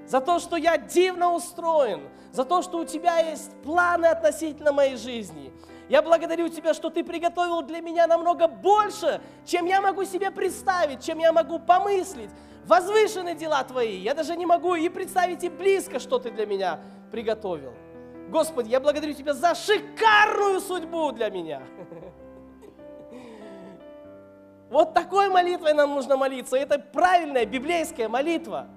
За 0.08 0.20
то, 0.20 0.40
что 0.40 0.56
я 0.56 0.78
дивно 0.78 1.34
устроен. 1.34 2.10
За 2.32 2.44
то, 2.44 2.62
что 2.62 2.80
у 2.80 2.86
Тебя 2.86 3.20
есть 3.20 3.52
планы 3.62 4.08
относительно 4.08 4.74
моей 4.74 4.96
жизни. 4.96 5.54
Я 5.90 6.02
благодарю 6.02 6.50
Тебя, 6.50 6.74
что 6.74 6.90
Ты 6.90 7.04
приготовил 7.04 7.62
для 7.62 7.82
меня 7.82 8.08
намного 8.08 8.48
больше, 8.48 9.22
чем 9.46 9.66
я 9.66 9.82
могу 9.82 10.04
себе 10.06 10.32
представить, 10.32 11.04
чем 11.04 11.20
я 11.20 11.32
могу 11.32 11.60
помыслить 11.60 12.30
возвышены 12.66 13.36
дела 13.36 13.64
Твои. 13.64 13.98
Я 13.98 14.14
даже 14.14 14.36
не 14.36 14.46
могу 14.46 14.76
и 14.76 14.90
представить 14.90 15.44
и 15.44 15.50
близко, 15.50 16.00
что 16.00 16.20
Ты 16.20 16.32
для 16.32 16.46
меня 16.46 16.80
приготовил. 17.12 17.74
Господи, 18.30 18.70
я 18.70 18.80
благодарю 18.80 19.14
Тебя 19.14 19.34
за 19.34 19.56
шикарную 19.56 20.62
судьбу 20.62 21.12
для 21.12 21.30
меня. 21.30 21.62
Вот 24.72 24.94
такой 24.94 25.28
молитвой 25.28 25.74
нам 25.74 25.94
нужно 25.94 26.16
молиться. 26.16 26.56
Это 26.56 26.80
правильная 26.80 27.46
библейская 27.46 28.08
молитва. 28.08 28.70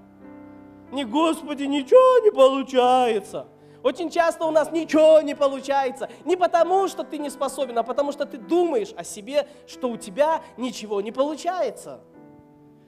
Не 0.91 1.05
Господи, 1.05 1.63
ничего 1.63 2.19
не 2.25 2.33
получается. 2.33 3.47
Очень 3.85 4.11
часто 4.11 4.45
у 4.45 4.51
нас 4.51 4.73
ничего 4.73 5.21
не 5.21 5.37
получается. 5.37 6.11
Не 6.25 6.37
потому, 6.37 6.89
что 6.89 7.05
ты 7.05 7.19
не 7.19 7.31
способен, 7.31 7.79
а 7.79 7.85
потому, 7.85 8.11
что 8.11 8.27
ты 8.27 8.39
думаешь 8.39 8.93
о 8.97 9.05
себе, 9.05 9.47
что 9.69 9.89
у 9.89 9.97
тебя 9.97 10.43
ничего 10.57 11.01
не 11.01 11.13
получается. 11.13 12.01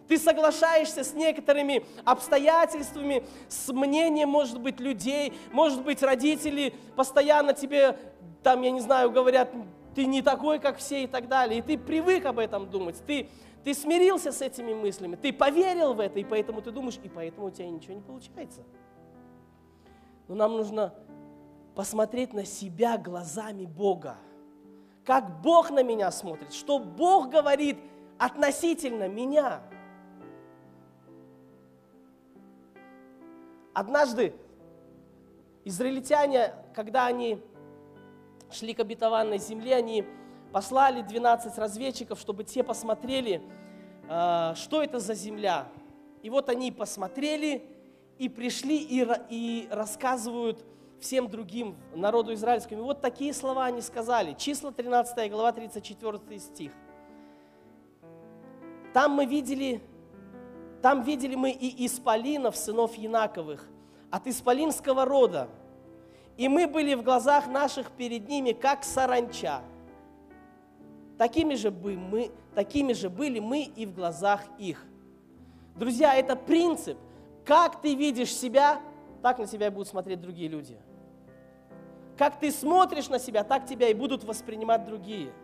Ты 0.08 0.18
соглашаешься 0.18 1.04
с 1.04 1.14
некоторыми 1.14 1.86
обстоятельствами, 2.04 3.25
с 3.48 3.72
мнением, 3.72 4.30
может 4.30 4.60
быть, 4.60 4.80
людей, 4.80 5.32
может 5.52 5.82
быть, 5.84 6.02
родители 6.02 6.75
постоянно 6.96 7.52
тебе, 7.52 7.98
там, 8.42 8.62
я 8.62 8.72
не 8.72 8.80
знаю, 8.80 9.12
говорят, 9.12 9.50
ты 9.97 10.07
не 10.07 10.23
такой, 10.23 10.61
как 10.61 10.76
все 10.76 11.03
и 11.03 11.07
так 11.09 11.26
далее. 11.26 11.59
И 11.59 11.62
ты 11.62 11.76
привык 11.76 12.25
об 12.26 12.38
этом 12.38 12.71
думать, 12.71 13.03
ты, 13.07 13.29
ты 13.65 13.75
смирился 13.75 14.31
с 14.31 14.41
этими 14.43 14.75
мыслями, 14.75 15.17
ты 15.17 15.33
поверил 15.33 15.95
в 15.95 16.00
это, 16.00 16.21
и 16.21 16.25
поэтому 16.25 16.62
ты 16.62 16.71
думаешь, 16.71 17.00
и 17.03 17.09
поэтому 17.09 17.47
у 17.47 17.50
тебя 17.50 17.69
ничего 17.69 17.95
не 17.95 18.03
получается. 18.03 18.62
Но 20.29 20.35
нам 20.35 20.53
нужно 20.53 20.95
посмотреть 21.75 22.33
на 22.33 22.45
себя 22.45 22.97
глазами 22.97 23.65
Бога. 23.65 24.17
Как 25.05 25.41
Бог 25.41 25.71
на 25.71 25.83
меня 25.83 26.11
смотрит, 26.12 26.53
что 26.53 26.79
Бог 26.79 27.31
говорит 27.31 27.79
относительно 28.19 29.09
меня– 29.09 29.62
Однажды 33.76 34.35
израильтяне, 35.67 36.55
когда 36.75 37.05
они 37.05 37.43
шли 38.50 38.75
к 38.75 38.81
обетованной 38.81 39.38
земле, 39.38 39.76
они 39.76 40.05
послали 40.53 41.03
12 41.03 41.59
разведчиков, 41.59 42.19
чтобы 42.19 42.45
те 42.45 42.62
посмотрели, 42.62 43.43
э, 44.09 44.53
что 44.57 44.83
это 44.83 44.99
за 44.99 45.15
земля. 45.15 45.69
И 46.23 46.31
вот 46.31 46.49
они 46.49 46.73
посмотрели 46.73 47.65
и 48.19 48.29
пришли 48.29 48.79
и, 48.79 49.69
рассказывают 49.71 50.65
всем 51.00 51.29
другим 51.29 51.76
народу 51.95 52.33
израильскому. 52.33 52.81
И 52.81 52.85
вот 52.85 53.00
такие 53.00 53.35
слова 53.35 53.67
они 53.67 53.83
сказали. 53.83 54.33
Числа 54.33 54.73
13 54.73 55.31
глава, 55.31 55.53
34 55.53 56.38
стих. 56.38 56.73
Там 58.95 59.12
мы 59.12 59.26
видели 59.26 59.83
там 60.87 61.03
видели 61.03 61.35
мы 61.35 61.50
и 61.50 61.85
исполинов, 61.87 62.57
сынов 62.57 62.95
Янаковых, 62.95 63.67
от 64.11 64.26
исполинского 64.26 65.05
рода. 65.05 65.49
И 66.37 66.49
мы 66.49 66.66
были 66.66 66.95
в 66.95 67.02
глазах 67.02 67.47
наших 67.47 67.90
перед 67.93 68.28
ними, 68.28 68.52
как 68.52 68.85
саранча. 68.85 69.62
Такими 71.19 71.55
же, 71.55 71.71
бы 71.71 71.97
мы, 71.97 72.31
такими 72.55 72.93
же 72.93 73.09
были 73.09 73.40
мы 73.40 73.62
и 73.62 73.87
в 73.87 73.95
глазах 73.95 74.43
их. 74.59 74.85
Друзья, 75.75 76.14
это 76.14 76.37
принцип. 76.37 76.99
Как 77.45 77.81
ты 77.81 77.95
видишь 77.95 78.35
себя, 78.35 78.81
так 79.23 79.38
на 79.38 79.47
тебя 79.47 79.71
будут 79.71 79.88
смотреть 79.88 80.21
другие 80.21 80.49
люди. 80.49 80.76
Как 82.19 82.38
ты 82.38 82.50
смотришь 82.50 83.09
на 83.09 83.19
себя, 83.19 83.45
так 83.45 83.66
тебя 83.66 83.88
и 83.88 83.95
будут 83.95 84.25
воспринимать 84.25 84.85
другие– 84.85 85.33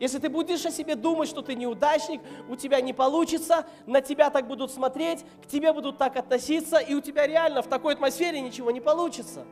если 0.00 0.18
ты 0.18 0.28
будешь 0.28 0.66
о 0.66 0.70
себе 0.70 0.96
думать, 0.96 1.28
что 1.28 1.40
ты 1.40 1.54
неудачник, 1.54 2.20
у 2.48 2.56
тебя 2.56 2.80
не 2.80 2.92
получится, 2.92 3.64
на 3.86 4.00
тебя 4.00 4.28
так 4.28 4.48
будут 4.48 4.72
смотреть, 4.72 5.24
к 5.42 5.46
тебе 5.46 5.72
будут 5.72 5.98
так 5.98 6.16
относиться, 6.16 6.78
и 6.78 6.94
у 6.94 7.00
тебя 7.00 7.26
реально 7.26 7.62
в 7.62 7.68
такой 7.68 7.94
атмосфере 7.94 8.40
ничего 8.40 8.70
не 8.72 8.80
получится. 8.80 9.46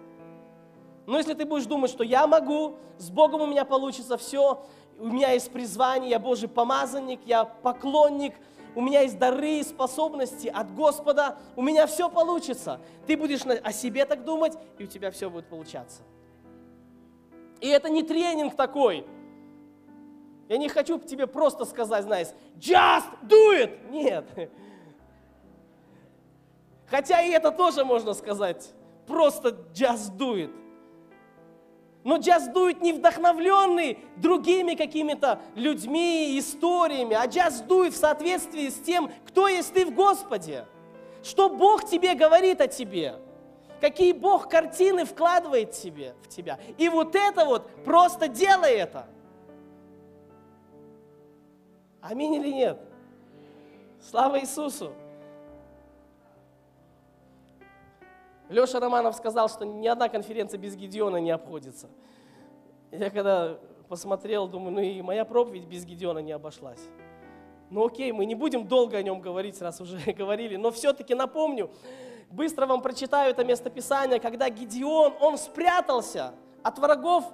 Но 1.07 1.19
если 1.19 1.35
ты 1.35 1.45
будешь 1.45 1.67
думать, 1.67 1.91
что 1.91 2.05
я 2.05 2.27
могу, 2.27 2.77
с 2.99 3.11
Богом 3.11 3.41
у 3.41 3.47
меня 3.47 3.65
получится 3.65 4.17
все, 4.17 4.65
у 4.99 5.07
меня 5.07 5.31
есть 5.31 5.51
призвание, 5.51 6.11
я 6.11 6.19
Божий 6.19 6.49
помазанник, 6.49 7.21
я 7.27 7.45
поклонник, 7.45 8.35
у 8.75 8.81
меня 8.81 9.01
есть 9.01 9.19
дары 9.19 9.59
и 9.59 9.63
способности 9.63 10.49
от 10.49 10.75
Господа, 10.75 11.39
у 11.57 11.63
меня 11.63 11.87
все 11.87 12.09
получится. 12.09 12.81
Ты 13.07 13.17
будешь 13.17 13.43
о 13.45 13.73
себе 13.73 14.05
так 14.05 14.25
думать, 14.25 14.55
и 14.79 14.85
у 14.85 14.87
тебя 14.87 15.11
все 15.11 15.29
будет 15.29 15.47
получаться. 15.47 16.03
И 17.61 17.69
это 17.69 17.91
не 17.91 18.03
тренинг 18.03 18.57
такой– 18.57 19.07
я 20.53 20.59
не 20.59 20.69
хочу 20.69 20.99
тебе 20.99 21.27
просто 21.27 21.65
сказать, 21.65 22.05
знаешь, 22.05 22.29
just 22.59 23.07
do 23.23 23.59
it. 23.59 23.91
Нет. 23.91 24.51
Хотя 26.87 27.23
и 27.23 27.31
это 27.31 27.51
тоже 27.51 27.87
можно 27.87 28.13
сказать. 28.13 28.71
Просто 29.07 29.57
just 29.73 30.15
do 30.19 30.35
it. 30.35 30.51
Но 32.05 32.17
do 32.17 32.69
it 32.69 32.81
не 32.81 32.93
вдохновленный 32.93 33.99
другими 34.17 34.75
какими-то 34.75 35.41
людьми, 35.55 36.39
историями, 36.39 37.15
а 37.15 37.27
do 37.27 37.87
it 37.87 37.91
в 37.91 37.97
соответствии 37.97 38.69
с 38.69 38.81
тем, 38.81 39.11
кто 39.27 39.49
есть 39.49 39.73
ты 39.73 39.87
в 39.87 39.95
Господе. 39.95 40.67
Что 41.23 41.49
Бог 41.49 41.89
тебе 41.89 42.15
говорит 42.15 42.61
о 42.61 42.67
тебе. 42.67 43.17
Какие 43.81 44.13
Бог 44.13 44.49
картины 44.49 45.05
вкладывает 45.05 45.73
тебе, 45.73 46.15
в 46.23 46.29
тебя. 46.29 46.59
И 46.79 46.89
вот 46.89 47.15
это 47.15 47.45
вот, 47.45 47.69
просто 47.85 48.29
делай 48.29 48.73
это. 48.73 49.07
Аминь 52.01 52.35
или 52.35 52.49
нет? 52.49 52.79
Слава 54.01 54.41
Иисусу! 54.41 54.93
Леша 58.53 58.81
Романов 58.81 59.17
сказал, 59.17 59.49
что 59.49 59.65
ни 59.65 59.87
одна 59.87 60.09
конференция 60.09 60.59
без 60.59 60.77
Гедеона 60.77 61.17
не 61.17 61.31
обходится. 61.31 61.89
Я 62.91 63.11
когда 63.11 63.59
посмотрел, 63.89 64.47
думаю, 64.47 64.73
ну 64.73 64.81
и 64.81 65.01
моя 65.03 65.25
проповедь 65.25 65.65
без 65.65 65.85
Гедеона 65.85 66.19
не 66.19 66.33
обошлась. 66.33 66.81
Ну 67.71 67.87
окей, 67.87 68.13
мы 68.13 68.27
не 68.27 68.35
будем 68.35 68.69
долго 68.69 68.99
о 68.99 69.03
нем 69.03 69.21
говорить, 69.21 69.61
раз 69.63 69.81
уже 69.81 69.99
говорили, 70.13 70.57
но 70.57 70.71
все-таки 70.71 71.15
напомню, 71.15 71.71
быстро 72.31 72.67
вам 72.67 72.83
прочитаю 72.83 73.31
это 73.31 73.45
местописание, 73.45 74.21
когда 74.21 74.51
Гедеон, 74.51 75.15
он 75.21 75.39
спрятался 75.39 76.35
от 76.63 76.79
врагов, 76.79 77.25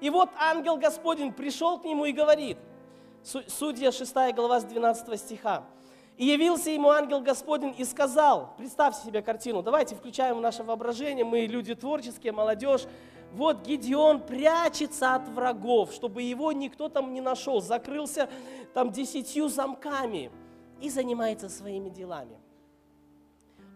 и 0.00 0.10
вот 0.10 0.30
ангел 0.38 0.76
Господень 0.76 1.32
пришел 1.32 1.78
к 1.78 1.84
нему 1.84 2.04
и 2.04 2.12
говорит, 2.12 2.58
Судья 3.22 3.92
6 3.92 4.14
глава 4.34 4.60
с 4.60 4.64
12 4.64 5.20
стиха, 5.20 5.64
и 6.18 6.26
явился 6.26 6.70
ему 6.70 6.90
ангел 6.90 7.20
Господень 7.20 7.74
и 7.78 7.84
сказал, 7.84 8.52
представьте 8.58 9.06
себе 9.06 9.22
картину, 9.22 9.62
давайте 9.62 9.94
включаем 9.94 10.40
наше 10.40 10.64
воображение, 10.64 11.24
мы 11.24 11.46
люди 11.46 11.76
творческие, 11.76 12.32
молодежь, 12.32 12.86
вот 13.32 13.64
Гедеон 13.64 14.22
прячется 14.26 15.14
от 15.14 15.28
врагов, 15.28 15.92
чтобы 15.92 16.22
его 16.22 16.50
никто 16.50 16.88
там 16.88 17.14
не 17.14 17.20
нашел, 17.20 17.60
закрылся 17.60 18.28
там 18.74 18.90
десятью 18.90 19.48
замками 19.48 20.32
и 20.80 20.90
занимается 20.90 21.48
своими 21.48 21.88
делами. 21.88 22.36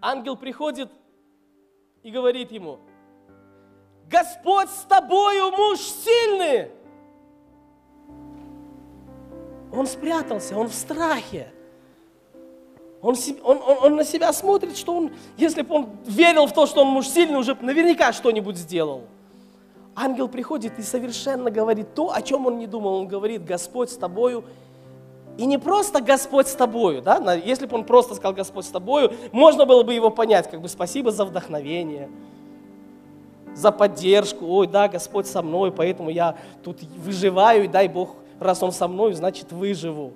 Ангел 0.00 0.36
приходит 0.36 0.90
и 2.02 2.10
говорит 2.10 2.50
ему, 2.50 2.80
Господь 4.10 4.68
с 4.68 4.82
тобою, 4.88 5.52
муж 5.52 5.78
сильный. 5.78 6.72
Он 9.72 9.86
спрятался, 9.86 10.58
он 10.58 10.66
в 10.66 10.74
страхе. 10.74 11.52
Он, 13.02 13.16
он, 13.42 13.60
он, 13.66 13.78
он 13.82 13.96
на 13.96 14.04
себя 14.04 14.32
смотрит, 14.32 14.76
что 14.76 14.96
он, 14.96 15.10
если 15.36 15.62
бы 15.62 15.74
он 15.74 15.88
верил 16.06 16.46
в 16.46 16.52
то, 16.52 16.66
что 16.66 16.82
он 16.82 16.88
муж 16.88 17.08
сильный, 17.08 17.36
уже 17.36 17.56
наверняка 17.60 18.12
что-нибудь 18.12 18.56
сделал. 18.56 19.02
Ангел 19.96 20.28
приходит 20.28 20.78
и 20.78 20.82
совершенно 20.82 21.50
говорит 21.50 21.94
то, 21.94 22.12
о 22.14 22.22
чем 22.22 22.46
он 22.46 22.58
не 22.58 22.68
думал. 22.68 22.94
Он 22.94 23.08
говорит, 23.08 23.44
Господь 23.44 23.90
с 23.90 23.96
тобою. 23.96 24.44
И 25.36 25.46
не 25.46 25.58
просто 25.58 26.00
Господь 26.00 26.46
с 26.46 26.54
тобою, 26.54 27.02
да? 27.02 27.34
если 27.34 27.66
бы 27.66 27.76
он 27.76 27.84
просто 27.84 28.14
сказал 28.14 28.34
Господь 28.34 28.66
с 28.66 28.68
тобою, 28.68 29.12
можно 29.32 29.64
было 29.64 29.82
бы 29.82 29.94
его 29.94 30.10
понять, 30.10 30.50
как 30.50 30.60
бы 30.60 30.68
спасибо 30.68 31.10
за 31.10 31.24
вдохновение, 31.24 32.10
за 33.54 33.72
поддержку. 33.72 34.46
Ой, 34.46 34.66
да, 34.66 34.88
Господь 34.88 35.26
со 35.26 35.40
мной, 35.42 35.72
поэтому 35.72 36.10
я 36.10 36.36
тут 36.62 36.82
выживаю, 36.82 37.64
и 37.64 37.68
дай 37.68 37.88
Бог, 37.88 38.10
раз 38.38 38.62
Он 38.62 38.72
со 38.72 38.86
мной, 38.88 39.14
значит 39.14 39.52
выживу. 39.52 40.12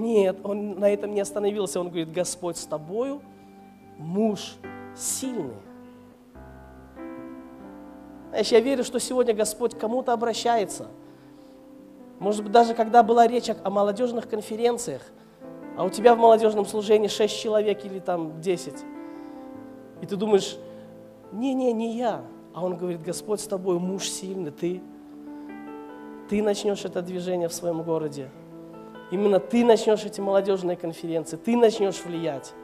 Нет, 0.00 0.38
он 0.44 0.80
на 0.80 0.88
этом 0.88 1.12
не 1.12 1.20
остановился. 1.20 1.78
Он 1.78 1.88
говорит, 1.88 2.10
Господь 2.10 2.56
с 2.56 2.64
тобою, 2.64 3.20
муж 3.98 4.56
сильный. 4.96 5.56
Знаешь, 8.30 8.48
я 8.48 8.60
верю, 8.60 8.82
что 8.82 8.98
сегодня 8.98 9.34
Господь 9.34 9.78
кому-то 9.78 10.14
обращается. 10.14 10.86
Может 12.18 12.44
быть, 12.44 12.52
даже 12.52 12.72
когда 12.72 13.02
была 13.02 13.26
речь 13.26 13.50
о 13.50 13.68
молодежных 13.68 14.26
конференциях, 14.26 15.02
а 15.76 15.84
у 15.84 15.90
тебя 15.90 16.14
в 16.14 16.18
молодежном 16.18 16.64
служении 16.64 17.08
6 17.08 17.38
человек 17.38 17.84
или 17.84 17.98
там 17.98 18.40
10, 18.40 18.74
и 20.00 20.06
ты 20.06 20.16
думаешь, 20.16 20.56
не-не, 21.30 21.74
не 21.74 21.98
я. 21.98 22.22
А 22.54 22.64
он 22.64 22.78
говорит, 22.78 23.02
Господь 23.02 23.40
с 23.40 23.46
тобой, 23.46 23.78
муж 23.78 24.08
сильный, 24.08 24.50
ты, 24.50 24.80
ты 26.30 26.42
начнешь 26.42 26.86
это 26.86 27.02
движение 27.02 27.48
в 27.48 27.52
своем 27.52 27.82
городе. 27.82 28.30
Именно 29.10 29.40
ты 29.40 29.64
начнешь 29.64 30.04
эти 30.04 30.20
молодежные 30.20 30.76
конференции, 30.76 31.36
ты 31.36 31.56
начнешь 31.56 32.00
влиять, 32.04 32.54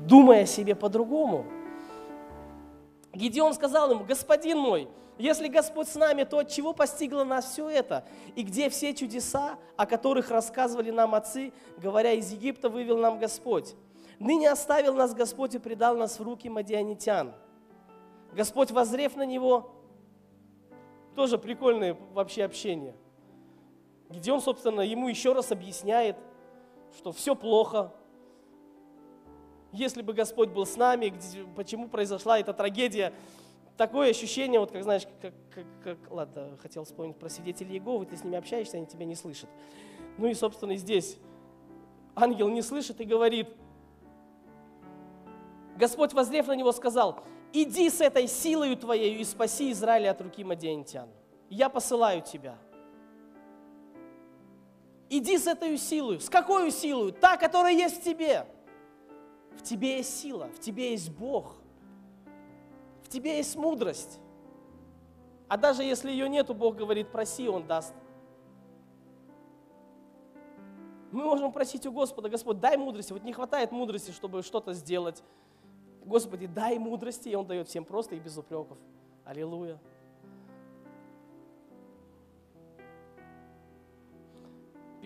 думая 0.00 0.42
о 0.42 0.46
себе 0.46 0.74
по-другому. 0.74 1.46
Гедеон 3.12 3.54
сказал 3.54 3.92
ему, 3.92 4.04
господин 4.04 4.58
мой, 4.58 4.88
если 5.18 5.48
Господь 5.48 5.88
с 5.88 5.94
нами, 5.94 6.24
то 6.24 6.38
от 6.38 6.48
чего 6.48 6.72
постигло 6.72 7.24
нас 7.24 7.52
все 7.52 7.68
это? 7.68 8.04
И 8.34 8.42
где 8.42 8.70
все 8.70 8.94
чудеса, 8.94 9.58
о 9.76 9.86
которых 9.86 10.30
рассказывали 10.30 10.90
нам 10.90 11.14
отцы, 11.14 11.52
говоря, 11.76 12.12
из 12.12 12.32
Египта 12.32 12.68
вывел 12.68 12.98
нам 12.98 13.18
Господь? 13.18 13.74
Ныне 14.18 14.50
оставил 14.50 14.94
нас 14.94 15.14
Господь 15.14 15.54
и 15.54 15.58
предал 15.58 15.96
нас 15.96 16.18
в 16.18 16.22
руки 16.22 16.48
мадианитян. 16.48 17.32
Господь, 18.32 18.70
возрев 18.70 19.16
на 19.16 19.26
него, 19.26 19.72
тоже 21.14 21.38
прикольное 21.38 21.96
вообще 22.12 22.44
общение– 22.44 22.94
где 24.10 24.32
он, 24.32 24.40
собственно, 24.40 24.80
ему 24.80 25.08
еще 25.08 25.32
раз 25.32 25.52
объясняет, 25.52 26.16
что 26.96 27.12
все 27.12 27.34
плохо. 27.34 27.92
Если 29.72 30.02
бы 30.02 30.12
Господь 30.12 30.50
был 30.50 30.66
с 30.66 30.76
нами, 30.76 31.14
почему 31.54 31.88
произошла 31.88 32.38
эта 32.40 32.52
трагедия, 32.52 33.12
такое 33.76 34.10
ощущение, 34.10 34.58
вот 34.58 34.72
как 34.72 34.82
знаешь, 34.82 35.06
как, 35.22 35.32
как, 35.54 35.64
как 35.84 36.10
ладно, 36.10 36.58
хотел 36.60 36.84
вспомнить 36.84 37.16
про 37.16 37.28
свидетелей 37.28 37.74
Иеговы, 37.74 38.04
ты 38.04 38.16
с 38.16 38.24
ними 38.24 38.36
общаешься, 38.36 38.76
они 38.76 38.86
тебя 38.86 39.04
не 39.04 39.14
слышат. 39.14 39.48
Ну 40.18 40.26
и, 40.26 40.34
собственно, 40.34 40.74
здесь 40.76 41.16
ангел 42.16 42.48
не 42.48 42.62
слышит 42.62 43.00
и 43.00 43.04
говорит, 43.04 43.48
Господь, 45.76 46.12
возрев 46.12 46.48
на 46.48 46.56
него, 46.56 46.72
сказал, 46.72 47.20
иди 47.52 47.88
с 47.88 48.00
этой 48.00 48.26
силою 48.26 48.76
твоей 48.76 49.16
и 49.16 49.24
спаси 49.24 49.70
Израиля 49.70 50.10
от 50.10 50.20
руки 50.20 50.42
мадиантян. 50.42 51.08
Я 51.48 51.68
посылаю 51.68 52.22
тебя. 52.22 52.58
Иди 55.10 55.36
с 55.36 55.46
этой 55.48 55.76
силой. 55.76 56.20
С 56.20 56.30
какой 56.30 56.70
силой? 56.70 57.12
Та, 57.12 57.36
которая 57.36 57.74
есть 57.74 58.00
в 58.00 58.04
тебе. 58.04 58.46
В 59.56 59.62
тебе 59.62 59.98
есть 59.98 60.18
сила, 60.18 60.48
в 60.54 60.58
тебе 60.58 60.92
есть 60.92 61.10
Бог, 61.10 61.56
в 63.02 63.08
тебе 63.08 63.36
есть 63.36 63.56
мудрость. 63.56 64.18
А 65.48 65.58
даже 65.58 65.82
если 65.82 66.10
ее 66.10 66.30
нету, 66.30 66.54
Бог 66.54 66.76
говорит, 66.76 67.10
проси, 67.10 67.46
Он 67.48 67.66
даст. 67.66 67.92
Мы 71.10 71.24
можем 71.24 71.52
просить 71.52 71.84
у 71.86 71.92
Господа, 71.92 72.28
Господь, 72.28 72.60
дай 72.60 72.76
мудрости. 72.76 73.12
Вот 73.12 73.24
не 73.24 73.32
хватает 73.32 73.72
мудрости, 73.72 74.12
чтобы 74.12 74.42
что-то 74.42 74.72
сделать. 74.72 75.22
Господи, 76.04 76.46
дай 76.46 76.78
мудрости, 76.78 77.28
и 77.28 77.34
Он 77.34 77.44
дает 77.44 77.68
всем 77.68 77.84
просто 77.84 78.14
и 78.14 78.20
без 78.20 78.38
упреков. 78.38 78.78
Аллилуйя. 79.24 79.78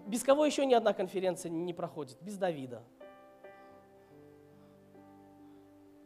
Без 0.06 0.22
кого 0.22 0.44
еще 0.44 0.66
ни 0.66 0.74
одна 0.74 0.92
конференция 0.92 1.50
не 1.50 1.72
проходит? 1.72 2.18
Без 2.20 2.36
Давида. 2.36 2.82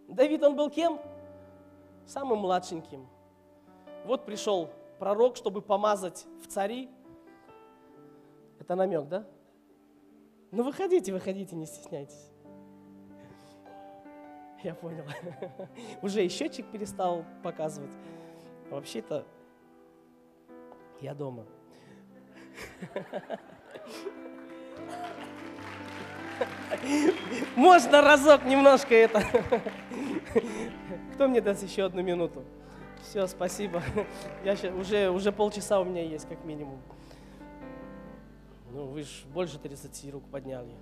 Давид, 0.08 0.42
он 0.42 0.56
был 0.56 0.70
кем? 0.70 1.00
Самым 2.06 2.38
младшеньким. 2.38 3.06
Вот 4.04 4.24
пришел 4.24 4.70
пророк, 4.98 5.37
чтобы 5.37 5.61
помазать 5.61 6.26
в 6.42 6.46
цари. 6.46 6.88
Это 8.58 8.74
намек, 8.74 9.08
да? 9.08 9.26
Ну 10.50 10.62
выходите, 10.62 11.12
выходите, 11.12 11.54
не 11.56 11.66
стесняйтесь. 11.66 12.30
Я 14.62 14.74
понял. 14.74 15.04
Уже 16.02 16.24
и 16.24 16.28
счетчик 16.28 16.66
перестал 16.70 17.24
показывать. 17.42 17.90
Вообще-то 18.70 19.26
я 21.00 21.14
дома. 21.14 21.46
Можно 27.56 28.02
разок 28.02 28.44
немножко 28.44 28.94
это. 28.94 29.22
Кто 31.14 31.28
мне 31.28 31.40
даст 31.40 31.62
еще 31.62 31.84
одну 31.84 32.02
минуту? 32.02 32.44
Все, 33.02 33.26
спасибо. 33.26 33.82
Я 34.44 34.56
сейчас, 34.56 34.74
уже, 34.74 35.10
уже 35.10 35.32
полчаса 35.32 35.80
у 35.80 35.84
меня 35.84 36.02
есть, 36.02 36.28
как 36.28 36.44
минимум. 36.44 36.80
Ну, 38.70 38.84
вы 38.86 39.02
же 39.02 39.26
больше 39.32 39.58
30 39.58 40.12
рук 40.12 40.24
подняли. 40.30 40.74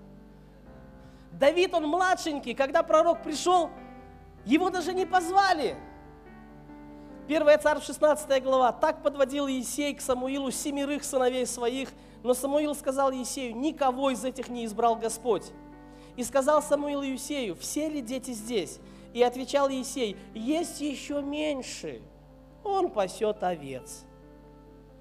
Давид, 1.33 1.73
он 1.75 1.87
младшенький, 1.87 2.55
когда 2.55 2.83
пророк 2.83 3.23
пришел, 3.23 3.71
его 4.45 4.71
даже 4.71 4.93
не 4.93 5.07
позвали. 5.07 5.77
Первая 7.29 7.59
царь, 7.59 7.81
16 7.81 8.43
глава. 8.43 8.73
Так 8.73 9.03
подводил 9.03 9.49
Иисей 9.49 9.95
к 9.95 10.01
Самуилу 10.01 10.51
семерых 10.51 11.05
сыновей 11.05 11.47
своих– 11.47 11.89
но 12.27 12.35
Самуил 12.35 12.75
сказал 12.75 13.13
Есею, 13.13 13.57
никого 13.57 14.11
из 14.11 14.25
этих 14.25 14.49
не 14.49 14.65
избрал 14.65 14.97
Господь. 14.97 15.53
И 16.17 16.25
сказал 16.25 16.61
Самуил 16.61 17.05
Иисею, 17.05 17.55
все 17.55 17.89
ли 17.89 18.01
дети 18.01 18.33
здесь? 18.33 18.81
И 19.15 19.23
отвечал 19.23 19.69
Есей, 19.69 20.17
есть 20.35 20.81
еще 20.81 21.23
меньше. 21.23 22.03
он 22.65 22.91
пасет 22.91 23.43
овец. 23.45 24.05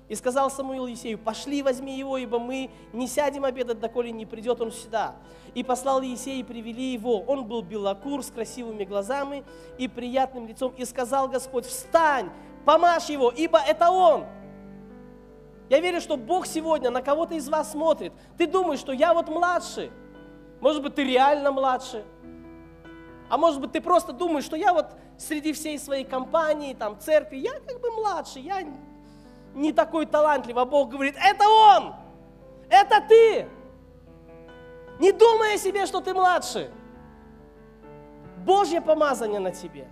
И 0.07 0.13
сказал 0.13 0.51
Самуил 0.51 0.85
Есею, 0.85 1.17
пошли, 1.17 1.63
возьми 1.63 1.97
его, 1.97 2.15
ибо 2.15 2.37
мы 2.37 2.69
не 2.93 3.07
сядем 3.07 3.43
обедать, 3.43 3.79
доколе 3.79 4.11
не 4.11 4.27
придет 4.27 4.61
он 4.61 4.71
сюда. 4.71 5.15
И 5.55 5.63
послал 5.63 6.01
Есей, 6.03 6.41
и 6.41 6.43
привели 6.43 6.93
его. 6.93 7.21
Он 7.21 7.45
был 7.45 7.63
белокур, 7.63 8.23
с 8.23 8.29
красивыми 8.29 8.83
глазами 8.83 9.43
и 9.79 9.87
приятным 9.87 10.45
лицом. 10.45 10.73
И 10.77 10.85
сказал 10.85 11.27
Господь, 11.27 11.65
встань, 11.65 12.29
помажь 12.65 13.09
его, 13.09 13.31
ибо 13.31 13.57
это 13.57 13.89
он. 13.89 14.25
Я 15.69 15.79
верю, 15.79 15.99
что 15.99 16.15
Бог 16.15 16.45
сегодня 16.45 16.91
на 16.91 17.01
кого-то 17.01 17.33
из 17.35 17.49
вас 17.49 17.71
смотрит. 17.71 18.13
Ты 18.37 18.47
думаешь, 18.47 18.79
что 18.79 18.91
я 18.91 19.13
вот 19.13 19.29
младший. 19.29 19.91
Может 20.59 20.83
быть, 20.83 20.95
ты 20.95 21.03
реально 21.03 21.51
младший. 21.51 22.03
А 23.29 23.37
может 23.37 23.59
быть, 23.59 23.71
ты 23.71 23.81
просто 23.81 24.13
думаешь, 24.13 24.45
что 24.45 24.55
я 24.55 24.73
вот 24.73 24.87
среди 25.17 25.53
всей 25.53 25.79
своей 25.79 26.05
компании, 26.05 26.73
там, 26.73 26.99
церкви, 26.99 27.37
я 27.37 27.53
как 27.59 27.81
бы 27.81 27.89
младший, 27.91 28.43
я 28.43 28.63
не 29.55 29.73
такой 29.73 30.05
талантливый, 30.05 30.61
а 30.61 30.65
Бог 30.65 30.89
говорит, 30.89 31.15
это 31.17 31.47
Он, 31.47 31.95
это 32.69 33.01
ты. 33.07 33.47
Не 34.99 35.11
думай 35.11 35.55
о 35.55 35.57
себе, 35.57 35.85
что 35.87 36.01
ты 36.01 36.13
младший. 36.13 36.69
Божье 38.45 38.79
помазание 38.79 39.39
на 39.39 39.51
тебе. 39.51 39.87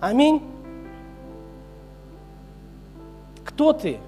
Аминь. 0.00 0.57
Кто 3.58 3.72
ты? 3.72 3.98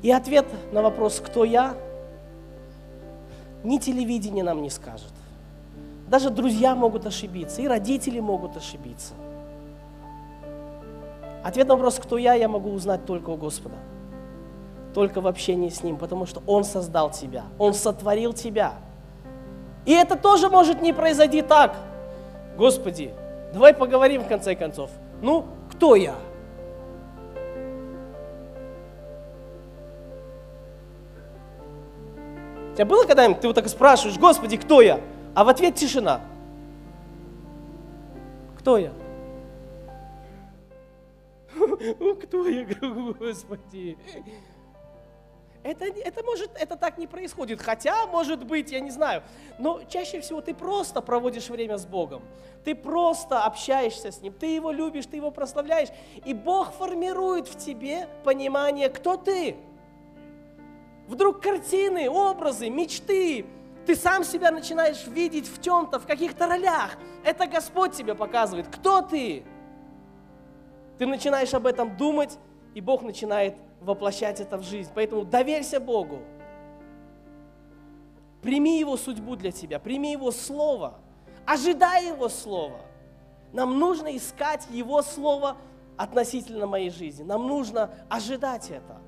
И 0.00 0.10
ответ 0.10 0.46
на 0.72 0.80
вопрос, 0.80 1.20
кто 1.20 1.44
я, 1.44 1.74
ни 3.62 3.76
телевидение 3.76 4.42
нам 4.42 4.62
не 4.62 4.70
скажет. 4.70 5.12
Даже 6.08 6.30
друзья 6.30 6.74
могут 6.74 7.04
ошибиться, 7.04 7.60
и 7.60 7.68
родители 7.68 8.20
могут 8.20 8.56
ошибиться– 8.56 9.12
Ответ 11.46 11.68
на 11.68 11.74
вопрос, 11.74 12.00
кто 12.00 12.18
я, 12.18 12.34
я 12.34 12.48
могу 12.48 12.72
узнать 12.72 13.06
только 13.06 13.30
у 13.30 13.36
Господа. 13.36 13.76
Только 14.94 15.20
в 15.20 15.28
общении 15.28 15.68
с 15.68 15.84
Ним, 15.84 15.96
потому 15.96 16.26
что 16.26 16.42
Он 16.44 16.64
создал 16.64 17.12
тебя, 17.12 17.44
Он 17.56 17.72
сотворил 17.72 18.32
тебя. 18.32 18.72
И 19.84 19.92
это 19.92 20.16
тоже 20.16 20.48
может 20.48 20.82
не 20.82 20.92
произойти 20.92 21.42
так. 21.42 21.76
Господи, 22.58 23.12
давай 23.52 23.74
поговорим 23.74 24.24
в 24.24 24.26
конце 24.26 24.56
концов. 24.56 24.90
Ну, 25.22 25.44
кто 25.70 25.94
я? 25.94 26.16
Тебя 32.76 32.86
было 32.86 33.04
когда-нибудь, 33.04 33.40
ты 33.40 33.46
вот 33.48 33.56
так 33.56 33.68
спрашиваешь, 33.68 34.18
Господи, 34.18 34.56
кто 34.56 34.80
я? 34.80 35.00
А 35.34 35.44
в 35.44 35.48
ответ 35.48 35.74
тишина. 35.74 36.20
Кто 38.58 38.78
я? 38.78 38.92
Кто 42.22 42.46
я, 42.46 42.64
Господи? 42.64 43.96
Это, 45.62 45.86
это 45.86 46.22
может, 46.22 46.50
это 46.54 46.76
так 46.76 46.96
не 46.96 47.08
происходит. 47.08 47.60
Хотя, 47.60 48.06
может 48.06 48.44
быть, 48.44 48.70
я 48.70 48.78
не 48.78 48.90
знаю. 48.90 49.24
Но 49.58 49.80
чаще 49.88 50.20
всего 50.20 50.40
ты 50.40 50.54
просто 50.54 51.00
проводишь 51.02 51.48
время 51.48 51.76
с 51.76 51.84
Богом. 51.84 52.22
Ты 52.64 52.76
просто 52.76 53.42
общаешься 53.42 54.12
с 54.12 54.20
Ним. 54.22 54.32
Ты 54.32 54.54
Его 54.54 54.70
любишь, 54.70 55.06
ты 55.06 55.16
Его 55.16 55.32
прославляешь. 55.32 55.88
И 56.24 56.34
Бог 56.34 56.72
формирует 56.72 57.48
в 57.48 57.58
тебе 57.58 58.08
понимание, 58.22 58.88
кто 58.88 59.16
ты. 59.16 59.56
Вдруг 61.06 61.40
картины, 61.40 62.10
образы, 62.10 62.68
мечты, 62.68 63.46
ты 63.86 63.94
сам 63.94 64.24
себя 64.24 64.50
начинаешь 64.50 65.06
видеть 65.06 65.48
в 65.48 65.62
чем-то, 65.62 66.00
в 66.00 66.06
каких-то 66.06 66.48
ролях. 66.48 66.96
Это 67.24 67.46
Господь 67.46 67.92
тебе 67.92 68.14
показывает, 68.14 68.66
кто 68.68 69.00
ты. 69.00 69.44
Ты 70.98 71.06
начинаешь 71.06 71.54
об 71.54 71.66
этом 71.66 71.96
думать, 71.96 72.38
и 72.74 72.80
Бог 72.80 73.02
начинает 73.02 73.56
воплощать 73.80 74.40
это 74.40 74.58
в 74.58 74.62
жизнь. 74.62 74.90
Поэтому 74.94 75.24
доверься 75.24 75.78
Богу. 75.78 76.18
Прими 78.42 78.80
Его 78.80 78.96
судьбу 78.96 79.36
для 79.36 79.52
тебя, 79.52 79.78
прими 79.78 80.12
Его 80.12 80.32
Слово, 80.32 80.98
ожидай 81.44 82.08
Его 82.08 82.28
Слова. 82.28 82.80
Нам 83.52 83.78
нужно 83.78 84.16
искать 84.16 84.66
Его 84.70 85.02
Слово 85.02 85.56
относительно 85.96 86.66
моей 86.66 86.90
жизни. 86.90 87.22
Нам 87.22 87.46
нужно 87.46 87.90
ожидать 88.08 88.70
это. 88.70 89.00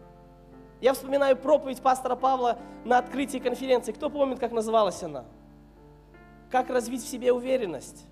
Я 0.80 0.92
вспоминаю 0.92 1.36
проповедь 1.36 1.80
пастора 1.80 2.14
Павла 2.14 2.58
на 2.84 2.98
открытии 2.98 3.38
конференции. 3.38 3.92
Кто 3.92 4.10
помнит, 4.10 4.38
как 4.38 4.52
называлась 4.52 5.02
она? 5.02 5.24
Как 6.50 6.70
развить 6.70 7.02
в 7.02 7.08
себе 7.08 7.32
уверенность? 7.32 8.06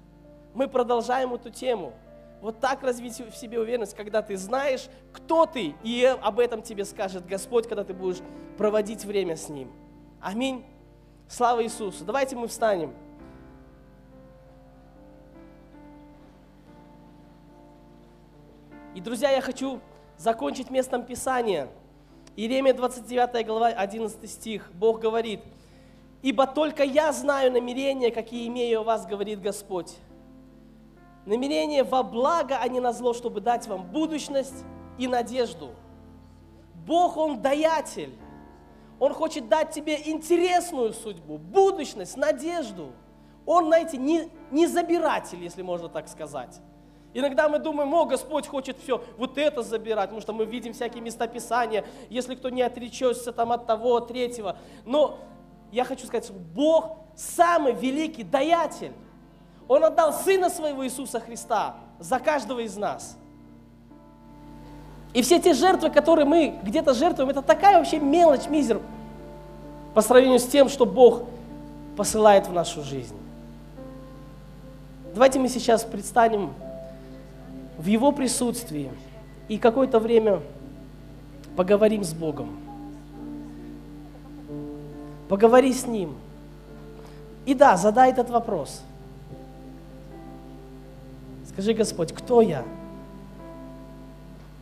Мы 0.55 0.68
продолжаем 0.68 1.35
эту 1.35 1.50
тему– 1.50 1.92
вот 2.40 2.61
так 2.61 2.83
развить 2.83 3.18
в 3.18 3.35
себе 3.35 3.59
уверенность, 3.59 3.96
когда 3.96 4.22
ты 4.22 4.37
знаешь, 4.37 4.88
кто 5.12 5.46
ты, 5.46 5.74
и 5.83 6.05
об 6.05 6.38
этом 6.38 6.62
тебе 6.62 6.85
скажет 6.85 7.26
Господь, 7.26 7.66
когда 7.66 7.85
ты 7.85 7.94
будешь 7.94 8.18
проводить 8.59 9.05
время 9.05 9.37
с 9.37 9.48
Ним. 9.48 9.72
Аминь. 10.20 10.64
Слава 11.29 11.64
Иисусу. 11.64 12.05
Давайте 12.05 12.37
мы 12.37 12.46
встанем. 12.48 12.94
И, 18.94 19.00
друзья, 19.00 19.31
я 19.31 19.40
хочу 19.40 19.81
закончить 20.16 20.70
местом 20.70 21.05
Писания. 21.05 21.68
Иеремия 22.37 22.75
29 22.75 23.46
глава, 23.46 23.68
11 23.68 24.31
стих. 24.31 24.70
Бог 24.75 25.01
говорит, 25.01 25.40
«Ибо 26.20 26.46
только 26.46 26.85
я 26.85 27.11
знаю 27.12 27.51
намерения, 27.51 28.11
какие 28.11 28.46
имею 28.49 28.81
о 28.81 28.85
вас, 28.85 29.07
говорит 29.07 29.40
Господь, 29.40 29.96
намерение 31.25 31.83
во 31.83 32.03
благо, 32.03 32.59
а 32.61 32.68
не 32.68 32.79
на 32.79 32.92
зло, 32.92 33.14
чтобы 33.14 33.40
дать 33.40 33.66
вам 33.66 33.90
будущность 33.90 34.64
и 34.99 35.09
надежду. 35.09 35.70
Бог, 36.87 37.16
Он 37.16 37.40
даятель. 37.40 38.14
Он 38.99 39.14
хочет 39.14 39.49
дать 39.49 39.70
тебе 39.72 39.99
интересную 40.09 40.92
судьбу, 40.92 41.38
будущность, 41.38 42.18
надежду. 42.18 42.92
Он, 43.46 43.66
знаете, 43.66 43.96
не, 43.96 44.31
не 44.51 44.66
забиратель, 44.66 45.42
если 45.42 45.62
можно 45.62 45.88
так 45.88 46.09
сказать. 46.09 46.61
Иногда 47.18 47.48
мы 47.48 47.59
думаем, 47.59 47.94
о, 47.94 48.05
Господь 48.05 48.46
хочет 48.46 48.76
все 48.83 49.02
вот 49.16 49.38
это 49.38 49.62
забирать, 49.62 50.11
потому 50.11 50.20
что 50.20 50.35
мы 50.35 50.44
видим 50.44 50.74
всякие 50.74 51.02
места 51.02 51.26
Писания, 51.26 51.83
если 52.11 52.35
кто 52.35 52.50
не 52.50 52.61
отречется 52.61 53.33
там 53.33 53.52
от 53.52 53.66
того, 53.66 53.96
от 53.96 54.09
третьего. 54.09 54.59
Но 54.85 55.18
я 55.72 55.87
хочу 55.87 56.07
сказать, 56.07 56.31
Бог 56.31 56.98
самый 57.16 57.72
великий 57.72 58.22
даятель. 58.22 58.92
Он 59.66 59.83
отдал 59.85 60.12
Сына 60.12 60.50
Своего 60.50 60.85
Иисуса 60.85 61.18
Христа 61.18 61.76
за 61.98 62.18
каждого 62.18 62.61
из 62.61 62.76
нас. 62.76 63.16
И 65.14 65.22
все 65.22 65.40
те 65.40 65.55
жертвы, 65.55 65.88
которые 65.88 66.26
мы 66.26 66.59
где-то 66.62 66.92
жертвуем, 66.92 67.31
это 67.31 67.40
такая 67.40 67.79
вообще 67.79 67.98
мелочь, 67.98 68.46
мизер, 68.46 68.83
по 69.94 70.02
сравнению 70.02 70.38
с 70.38 70.46
тем, 70.46 70.68
что 70.68 70.85
Бог 70.85 71.22
посылает 71.96 72.46
в 72.46 72.52
нашу 72.52 72.83
жизнь. 72.83 73.16
Давайте 75.14 75.38
мы 75.38 75.48
сейчас 75.48 75.83
предстанем 75.83 76.52
в 77.78 77.86
Его 77.86 78.12
присутствии 78.12 78.90
и 79.48 79.58
какое-то 79.58 79.98
время 79.98 80.40
поговорим 81.56 82.04
с 82.04 82.12
Богом. 82.12 82.58
Поговори 85.28 85.72
с 85.72 85.86
Ним. 85.86 86.14
И 87.44 87.54
да, 87.54 87.76
задай 87.76 88.10
этот 88.10 88.30
вопрос– 88.30 88.82
Скажи, 91.56 91.72
Господь, 91.72 92.12
кто 92.12 92.42
я? 92.42 92.66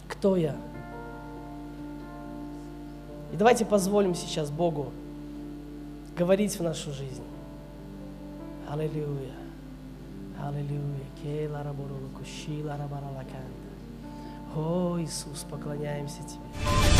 Кто 0.07 0.37
я? 0.37 0.55
И 3.33 3.37
давайте 3.37 3.65
позволим 3.65 4.15
сейчас 4.15 4.49
Богу 4.49 4.93
говорить 6.17 6.57
в 6.57 6.63
нашу 6.63 6.93
жизнь. 6.93 7.25
Аллилуйя. 8.71 9.44
Аллилуйя. 10.41 11.05
О, 14.55 14.99
Иисус, 15.01 15.45
поклоняемся 15.51 16.23
Тебе. 16.23 16.94